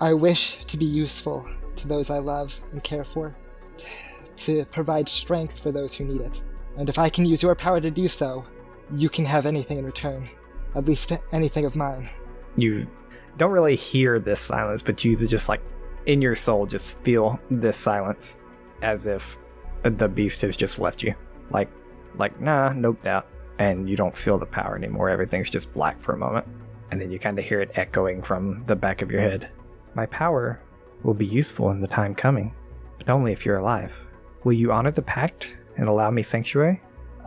[0.00, 1.46] I wish to be useful
[1.76, 3.34] to those I love and care for,
[4.38, 6.42] to provide strength for those who need it.
[6.76, 8.44] And if I can use your power to do so,
[8.90, 10.28] you can have anything in return.
[10.74, 12.10] At least anything of mine.
[12.56, 12.88] You
[13.38, 15.62] don't really hear this silence, but you just like
[16.06, 18.38] in your soul just feel this silence
[18.82, 19.38] as if
[19.82, 21.14] the beast has just left you.
[21.50, 21.70] Like
[22.16, 23.26] like nah, nope doubt.
[23.58, 25.10] And you don't feel the power anymore.
[25.10, 26.46] Everything's just black for a moment.
[26.90, 29.48] And then you kind of hear it echoing from the back of your head.
[29.94, 30.60] My power
[31.02, 32.52] will be useful in the time coming,
[32.98, 33.92] but only if you're alive.
[34.44, 36.80] Will you honor the pact and allow me sanctuary?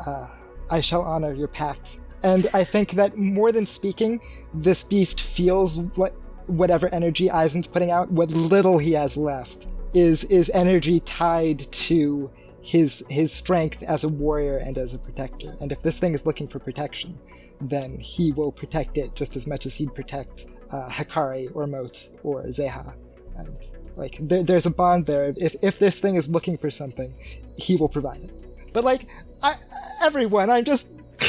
[0.06, 0.28] Uh,
[0.70, 2.00] I shall honor your pact.
[2.24, 4.22] And I think that more than speaking,
[4.54, 6.14] this beast feels what
[6.48, 12.32] whatever energy Eisen's putting out, what little he has left, is is energy tied to
[12.62, 15.56] his his strength as a warrior and as a protector.
[15.62, 17.20] And if this thing is looking for protection,
[17.62, 22.10] then he will protect it just as much as he'd protect uh, Hakari or Moat
[22.24, 22.94] or Zeha.
[23.36, 23.58] And
[23.98, 25.34] like there, there's a bond there.
[25.36, 27.14] If if this thing is looking for something,
[27.58, 28.32] he will provide it.
[28.74, 29.08] But like,
[29.44, 29.56] I,
[30.02, 30.88] everyone, I'm just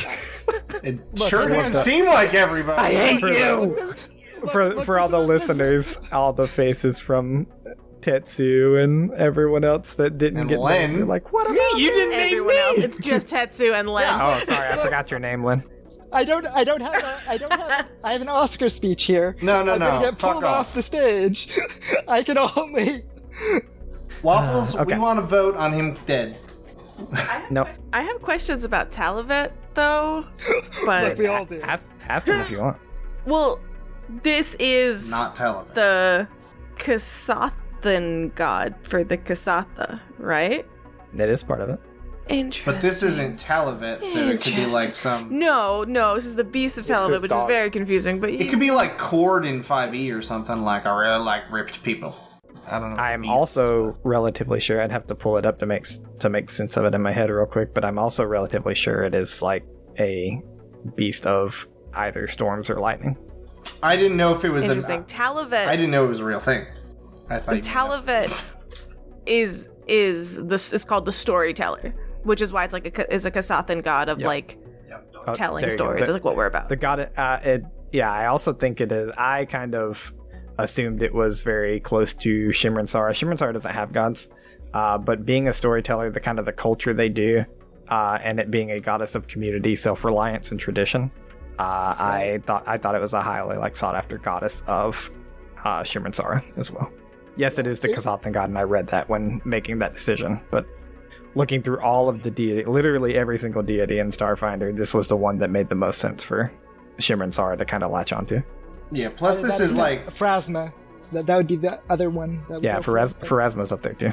[0.83, 2.81] It Look, sure I didn't want seem like everybody.
[2.81, 3.87] I hate Look, you.
[3.87, 7.47] look, for look, for all the listeners, all the faces from
[8.01, 10.93] Tetsu and everyone else that didn't And get Len.
[10.97, 12.59] named, like, what about you didn't name Everyone me.
[12.61, 14.09] else, it's just Tetsu and Len.
[14.21, 15.65] Oh, sorry, I forgot your name, Lynn.
[16.13, 16.47] I don't.
[16.47, 16.95] I don't have.
[16.95, 17.87] A, I don't have.
[18.03, 19.37] I have an Oscar speech here.
[19.43, 20.69] No, no, I'm no, gonna get pulled off.
[20.69, 21.59] off the stage.
[22.09, 23.05] I can only.
[24.23, 24.95] Waffles, Uh, okay.
[24.95, 26.39] we want to vote on him dead.
[27.51, 30.25] No, I have questions about Talavet though,
[30.85, 31.61] but Look, we all do.
[31.63, 32.77] ask ask him if you want.
[33.27, 33.61] well,
[34.25, 35.75] this is Not television.
[35.75, 36.27] the
[36.77, 40.67] Kasathan god for the Kasatha, right?
[41.15, 41.81] That is part of it.
[42.29, 42.73] Interesting.
[42.75, 45.39] but this isn't Talavet, so it could be like some.
[45.39, 48.21] No, no, this is the Beast of his Talavet, which is very confusing.
[48.21, 51.83] But It could be like Cord in 5e or something like I really like ripped
[51.83, 52.15] people.
[52.71, 52.97] I don't know.
[52.97, 53.31] I am Beast.
[53.33, 55.87] also relatively sure I'd have to pull it up to make
[56.21, 59.05] to make sense of it in my head real quick, but I'm also relatively sure
[59.05, 59.65] it is like
[59.99, 60.41] a
[60.95, 63.17] beast of either storms or lightning.
[63.83, 64.73] I didn't know if it was an.
[64.73, 65.01] interesting.
[65.01, 65.67] Uh, Talavet.
[65.67, 66.67] I didn't know it was a real thing.
[67.31, 67.57] I thought.
[67.57, 67.63] you.
[67.63, 68.45] Talavet
[69.27, 71.95] is is the it's called the storyteller,
[72.25, 74.27] which is why it's like a Ka- is a Kasathan god of Yep.
[74.27, 74.59] like
[75.27, 76.03] Oh, telling there stories.
[76.03, 76.69] It's like what we're about.
[76.71, 79.11] The god, uh, it, yeah, I also think it is.
[79.19, 80.13] I kind of
[80.59, 83.13] assumed it was very close to Shimron Sara.
[83.13, 84.29] Shimron Sara doesn't have gods,
[84.73, 87.45] uh, but being a storyteller, the kind of the culture they do,
[87.89, 91.11] uh, and it being a goddess of community, self-reliance, and tradition,
[91.59, 91.63] uh,
[91.99, 95.11] I thought I thought it was a highly like sought after goddess of
[95.65, 96.91] uh, Shimron Sara as well.
[97.37, 100.65] Yes, it is the Kasathan god, and I read that when making that decision, but.
[101.39, 105.17] Looking through all of the deity, literally every single deity in Starfinder, this was the
[105.17, 106.51] one that made the most sense for
[106.99, 108.43] Shimron Sara to kind of latch onto.
[108.91, 109.11] Yeah.
[109.17, 110.11] Plus, this is like.
[110.11, 110.73] Pharasma.
[111.13, 112.43] That, that would be the other one.
[112.49, 114.13] That would Yeah, go Pharas- up there too.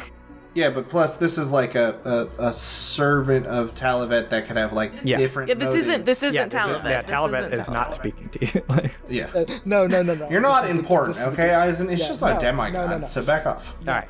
[0.53, 4.71] Yeah, but plus, this is like a, a, a servant of Talavet that could have
[4.71, 5.17] like Yeah.
[5.17, 5.49] different.
[5.49, 6.37] yeah, this isn't this motives.
[6.37, 6.83] isn't this is- Talavet.
[6.89, 8.63] yeah, This Talavet isn't not speaking to you.
[8.69, 9.27] Like, Yeah.
[9.35, 10.29] Uh, no, no, no, no.
[10.29, 11.55] You're not This important, the okay, beast.
[11.55, 11.89] Eisen?
[11.89, 13.07] It's Yeah, just a no, demigod, no, no, no.
[13.07, 13.75] so back off.
[13.87, 14.07] all right,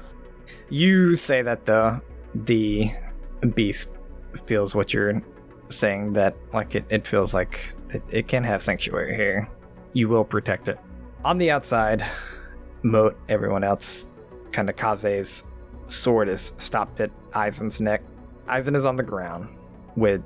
[0.70, 2.02] you say that the
[2.36, 2.92] the
[3.42, 3.92] beast
[4.46, 5.22] feels what you're
[5.70, 9.50] saying that like it, it feels like it, it can have sanctuary here.
[9.94, 10.78] You will protect it.
[11.24, 12.06] On the outside,
[12.84, 14.08] Moat, everyone else,
[14.52, 15.44] kind of Kaze's
[15.88, 18.02] sword is stopped at Eisen's neck.
[18.48, 19.50] Eisen is on the ground
[19.96, 20.22] with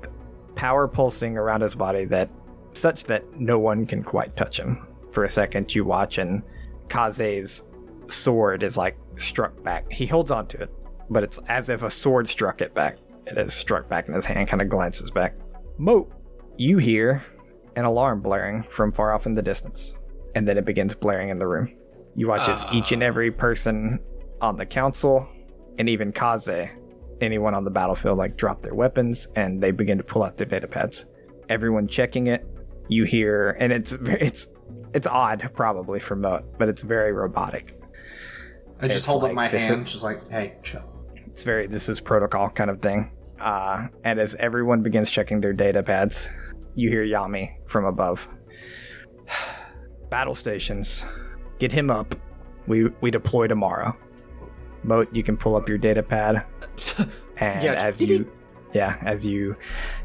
[0.56, 2.28] power pulsing around his body that
[2.74, 4.86] such that no one can quite touch him.
[5.12, 6.42] For a second you watch and
[6.88, 7.62] Kaze's
[8.08, 9.90] sword is like struck back.
[9.90, 10.70] He holds on to it,
[11.10, 12.96] but it's as if a sword struck it back.
[13.26, 15.36] It is struck back in his hand, kind of glances back.
[15.78, 16.10] Moat,
[16.56, 17.22] you hear
[17.76, 19.94] an alarm blaring from far off in the distance,
[20.34, 21.72] and then it begins blaring in the room.
[22.16, 24.00] You watch as each and every person
[24.40, 25.28] on the council,
[25.78, 26.68] and even Kaze,
[27.20, 30.46] anyone on the battlefield, like drop their weapons and they begin to pull out their
[30.46, 31.04] data pads.
[31.48, 32.44] Everyone checking it.
[32.88, 34.48] You hear, and it's it's
[34.92, 37.80] it's odd probably for Moat, but it's very robotic.
[38.80, 40.82] I just It's hold like up my hand, is- just like, hey, chill.
[41.30, 43.10] It's very this is protocol kind of thing.
[43.38, 46.28] Uh, and as everyone begins checking their data pads,
[46.74, 48.28] you hear Yami from above.
[50.10, 51.04] Battle stations,
[51.58, 52.14] get him up.
[52.66, 53.96] We we deploy tomorrow.
[54.82, 56.44] Moat, you can pull up your data pad,
[57.36, 58.30] and Yeah, as you
[58.72, 59.56] yeah as you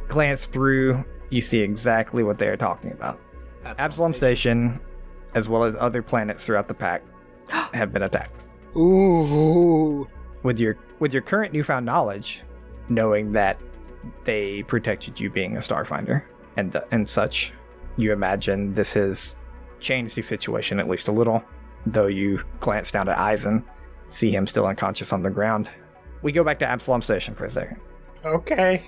[0.07, 3.19] glance through, you see exactly what they are talking about.
[3.77, 4.79] Absalom Station,
[5.33, 7.07] as well as other planets throughout the Pact,
[7.73, 8.41] have been attacked
[8.77, 10.07] Ooh.
[10.43, 12.41] with your with your current newfound knowledge,
[12.89, 13.57] knowing that
[14.23, 16.23] they protected you being a starfinder
[16.57, 17.51] and th- and such,
[17.97, 19.35] you imagine this has
[19.79, 21.43] changed the situation at least a little.
[21.87, 23.63] Though you glance down at Eisen,
[24.07, 25.69] see him still unconscious on the ground.
[26.21, 27.79] We go back to Absalom Station for a second.
[28.23, 28.87] Okay.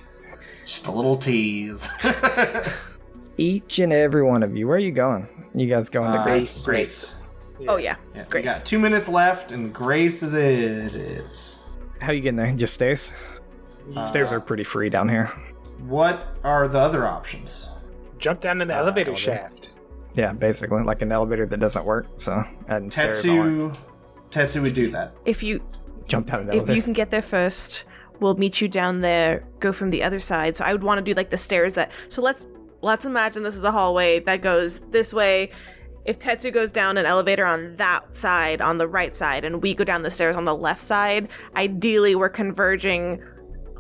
[0.66, 1.88] Just a little tease.
[3.38, 5.28] Each and every one of you, where are you going?
[5.54, 6.66] You guys going to Uh, Grace?
[6.66, 7.16] Grace.
[7.68, 8.46] Oh yeah, Yeah, we Grace.
[8.46, 11.57] got two minutes left, and Grace is it is.
[12.00, 12.52] How you getting there?
[12.54, 13.12] Just stairs?
[13.96, 15.28] Uh, stairs are pretty free down here.
[15.88, 17.70] What are the other options?
[18.18, 19.72] Jump down an uh, elevator shaft.
[20.16, 22.08] Yeah, basically like an elevator that doesn't work.
[22.16, 23.74] So and stairs aren't.
[23.74, 23.80] Tetsu,
[24.32, 25.14] Tetsu would do that.
[25.26, 25.62] If you
[26.08, 27.84] Jump down an if you can get there first,
[28.20, 29.44] we'll meet you down there.
[29.60, 30.56] Go from the other side.
[30.56, 31.92] So I would want to do like the stairs that.
[32.08, 32.48] So let's
[32.82, 35.52] let's imagine this is a hallway that goes this way.
[36.08, 39.74] If Tetsu goes down an elevator on that side, on the right side, and we
[39.74, 41.28] go down the stairs on the left side,
[41.58, 43.22] ideally we're converging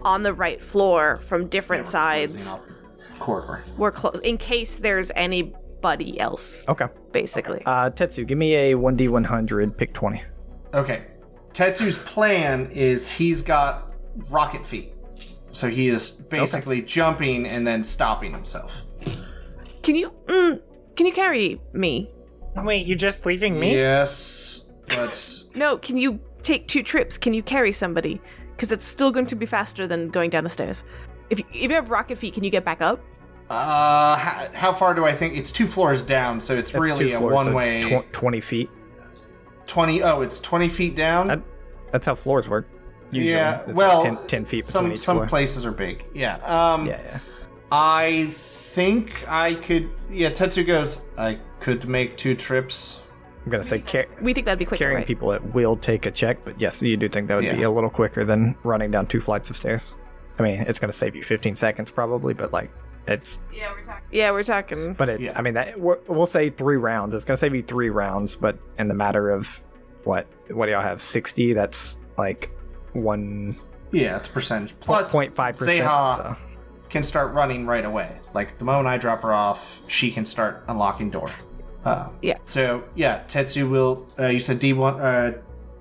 [0.01, 2.49] on the right floor from different sides.
[2.49, 3.63] Closing Corridor.
[3.77, 6.87] We're close in case there's anybody else, Okay.
[7.13, 7.63] basically.
[7.65, 10.21] Uh, Tetsu, give me a 1d100, pick 20.
[10.73, 11.03] Okay.
[11.53, 13.93] Tetsu's plan is he's got
[14.29, 14.93] rocket feet.
[15.53, 18.81] So he is basically jumping and then stopping himself.
[19.81, 20.61] Can you mm,
[20.97, 22.11] can you carry me?
[22.63, 23.75] Wait, you're just leaving me?
[23.75, 27.17] Yes, but No, can you take two trips?
[27.17, 28.21] Can you carry somebody?
[28.55, 30.83] Because it's still going to be faster than going down the stairs.
[31.29, 33.01] If you, if you have rocket feet, can you get back up?
[33.49, 35.37] uh, how, how far do I think?
[35.37, 37.81] It's two floors down, so it's That's really two a floors, so one-way.
[38.01, 38.69] tw- 20 feet.
[39.65, 40.01] Twenty.
[40.01, 41.27] Oh, it's twenty feet down.
[41.27, 41.41] That,
[41.91, 42.67] that's how floors work.
[43.11, 43.31] Usually.
[43.33, 45.27] Yeah, It's like well, 10, 10 feet between some each some floor.
[45.27, 46.03] places are big.
[46.13, 46.35] Yeah.
[46.37, 47.19] Um, Yeah, yeah.
[47.71, 49.89] I think I could.
[50.11, 51.01] Yeah, Tetsu goes.
[51.17, 52.99] I could make two trips.
[53.45, 55.07] I'm gonna say car- We think that'd be quicker, carrying right?
[55.07, 57.71] people it will take a check, but yes, you do think that would be a
[57.71, 59.95] little quicker than running down two flights of stairs.
[60.37, 62.69] I mean, it's gonna save you 15 seconds probably, but like
[63.07, 64.03] it's Yeah, we're talking.
[64.11, 64.93] Yeah, we're talking.
[64.93, 65.21] But it.
[65.21, 65.33] Yeah.
[65.35, 67.13] I mean, that we're, we'll say three rounds.
[67.13, 69.61] It's gonna save you three rounds, but in the matter of
[70.03, 71.53] what what do y'all have 60?
[71.53, 72.51] That's like
[72.93, 73.55] one
[73.91, 74.77] Yeah, it's a percentage.
[74.81, 75.83] Plus, point five percent.
[75.85, 76.35] Zeha So.
[76.89, 78.19] can start running right away.
[78.33, 81.31] Like the moment I drop her off, she can start unlocking door.
[81.87, 82.37] Uh, Yeah.
[82.47, 84.07] So yeah, Tetsu will.
[84.19, 84.99] Uh, you said D one.
[84.99, 85.37] Uh,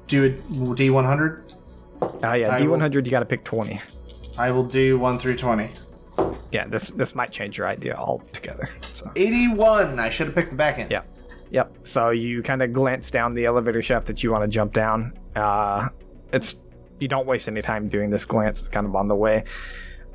[0.07, 1.53] do a D one hundred.
[2.01, 3.07] Uh, yeah, D one hundred.
[3.07, 3.81] You got to pick 20.
[4.39, 5.71] I will do one through twenty.
[6.53, 8.69] Yeah, this this might change your idea altogether.
[8.83, 9.11] So.
[9.17, 9.99] Eighty one.
[9.99, 10.91] I should have picked the back end.
[10.91, 11.03] Yeah.
[11.51, 11.87] Yep.
[11.87, 15.17] So you kind of glance down the elevator shaft that you want to jump down.
[15.35, 15.89] Uh,
[16.33, 16.57] it's
[16.99, 18.61] you don't waste any time doing this glance.
[18.61, 19.45] It's kind of on the way.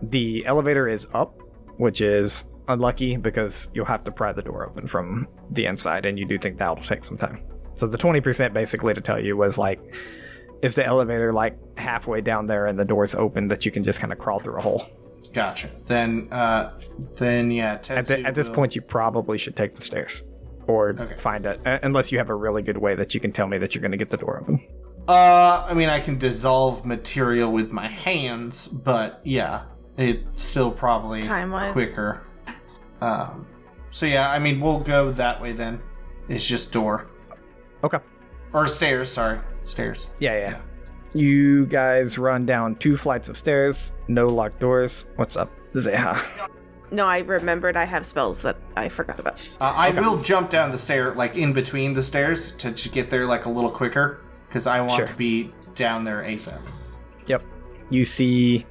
[0.02, 1.40] The elevator is up,
[1.78, 6.18] which is unlucky because you'll have to pry the door open from the inside, and
[6.20, 7.42] you do think that'll take some time.
[7.76, 9.80] So the twenty percent basically to tell you was like,
[10.62, 14.00] is the elevator like halfway down there and the door's open that you can just
[14.00, 14.86] kind of crawl through a hole?
[15.34, 15.70] Gotcha.
[15.86, 16.78] Then, uh,
[17.16, 17.78] then yeah.
[17.78, 20.24] Tetsu At, the, at this will- point, you probably should take the stairs,
[20.68, 21.16] or Okay.
[21.16, 23.58] find it uh, unless you have a really good way that you can tell me
[23.60, 24.60] that you're going to get the door open.
[25.08, 29.64] Uh, I mean, I can dissolve material with my hands, but yeah,
[29.98, 31.72] it's still probably Time-wise.
[31.74, 32.22] quicker.
[33.02, 33.46] Um,
[33.92, 35.82] so yeah, I mean, we'll go that way then.
[36.30, 37.08] It's just door
[37.84, 38.00] Okay.
[38.54, 39.12] or stairs.
[39.12, 40.08] Sorry, stairs.
[40.20, 40.60] Yeah, yeah.
[41.14, 45.06] You guys run down two flights of stairs, no locked doors.
[45.18, 46.18] What's up, Zeha?
[46.90, 49.40] No, I remembered I have spells that I forgot about.
[49.60, 53.10] Uh, I will jump down the stair, like in between the stairs, to, to get
[53.10, 55.08] there like a little quicker, because I want Sure.
[55.08, 56.60] to be down there asap.
[57.28, 57.44] Yep.
[57.90, 58.66] You see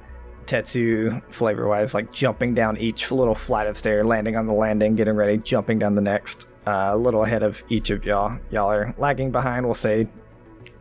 [0.51, 4.97] Tetsu, flavor wise, like jumping down each little flight of stair, landing on the landing,
[4.97, 6.45] getting ready, jumping down the next.
[6.67, 8.37] Uh, a little ahead of each of y'all.
[8.49, 10.09] Y'all are lagging behind, we'll say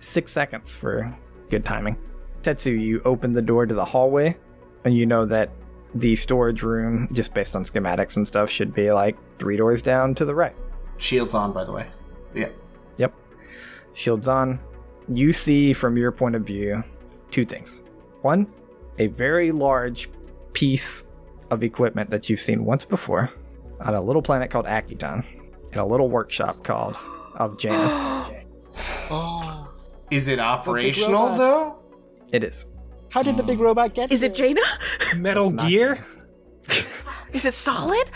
[0.01, 1.17] six seconds for
[1.51, 1.97] good timing.
[2.43, 4.37] Tetsu, you open the door to the hallway,
[4.85, 5.51] and you know that
[5.95, 10.17] the storage room, just based on schematics and stuff, should be like three doors down
[10.17, 10.57] to the right.
[10.97, 11.87] Shields on, by the way.
[12.35, 12.49] Yeah.
[12.97, 13.15] Yep.
[13.95, 14.59] Shields on.
[15.07, 16.83] You see from your point of view
[17.31, 17.83] two things.
[18.23, 18.49] One,
[19.01, 20.11] a very large
[20.53, 21.07] piece
[21.51, 23.31] of equipment that you've seen once before
[23.81, 25.25] on a little planet called Akiton
[25.73, 26.97] in a little workshop called
[27.35, 28.31] of Janus.
[29.13, 29.69] Oh.
[30.13, 31.77] Is it operational though?
[32.31, 32.67] it is.
[33.09, 34.31] How did the big robot get Is here?
[34.31, 34.61] it Jaina?
[35.17, 36.07] Metal not Gear?
[37.33, 38.11] Is it solid?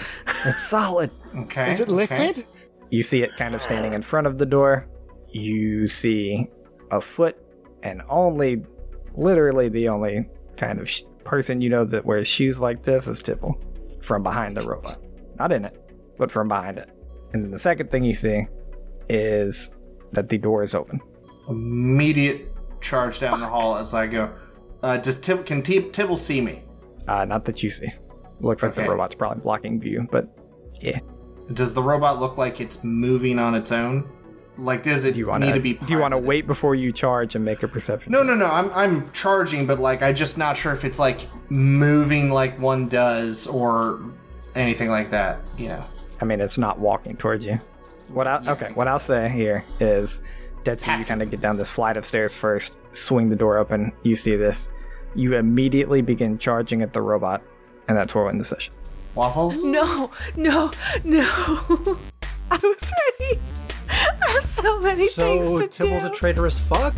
[0.45, 1.11] It's solid.
[1.37, 1.73] Okay.
[1.73, 1.93] Is it okay.
[1.93, 2.47] liquid?
[2.91, 4.87] You see it kind of standing in front of the door.
[5.31, 6.49] You see
[6.93, 7.37] a foot,
[7.83, 8.63] and only,
[9.17, 13.23] literally, the only kind of sh- person you know that wears shoes like this is
[13.23, 13.61] Tibble
[14.03, 15.01] from behind the robot.
[15.39, 15.77] Not in it,
[16.19, 16.91] but from behind it.
[17.33, 18.47] And then the second thing you see
[19.09, 19.71] is
[20.13, 21.01] that the door is open.
[21.49, 24.31] Immediate charge down the hall as I go.
[24.83, 26.63] Uh, does Tib- can Tib- Tibble see me?
[27.09, 27.91] Uh, not that you see.
[28.41, 28.83] Looks like Okay.
[28.85, 30.29] the robot's probably blocking view, but
[30.81, 31.01] yeah.
[31.53, 34.09] Does the robot look like it's moving on its own?
[34.57, 35.75] Like, does it Do you want need to to be?
[35.75, 38.13] Do you want to wait before you charge and make a perception?
[38.13, 38.47] No, no, no.
[38.47, 42.89] I'm I'm charging, but like I'm just not sure if it's like moving like one
[42.89, 44.01] does or
[44.55, 45.41] anything like that.
[45.59, 45.85] You know.
[46.21, 47.61] I mean, it's not walking towards you.
[48.09, 50.21] What I okay, what I'll say here is,
[50.63, 51.09] Tetsu, you Passive.
[51.09, 53.93] kind of get down this flight of stairs first, swing the door open.
[54.05, 54.69] You see this,
[55.17, 57.43] you immediately begin charging at the robot,
[57.89, 58.73] and that's where we end the session.
[59.17, 59.63] Waffles.
[59.65, 60.71] No, no,
[61.03, 61.25] no.
[62.51, 63.41] I was ready.
[63.91, 66.09] I have so many So things to Tibble's do.
[66.09, 66.95] a traitorous fuck?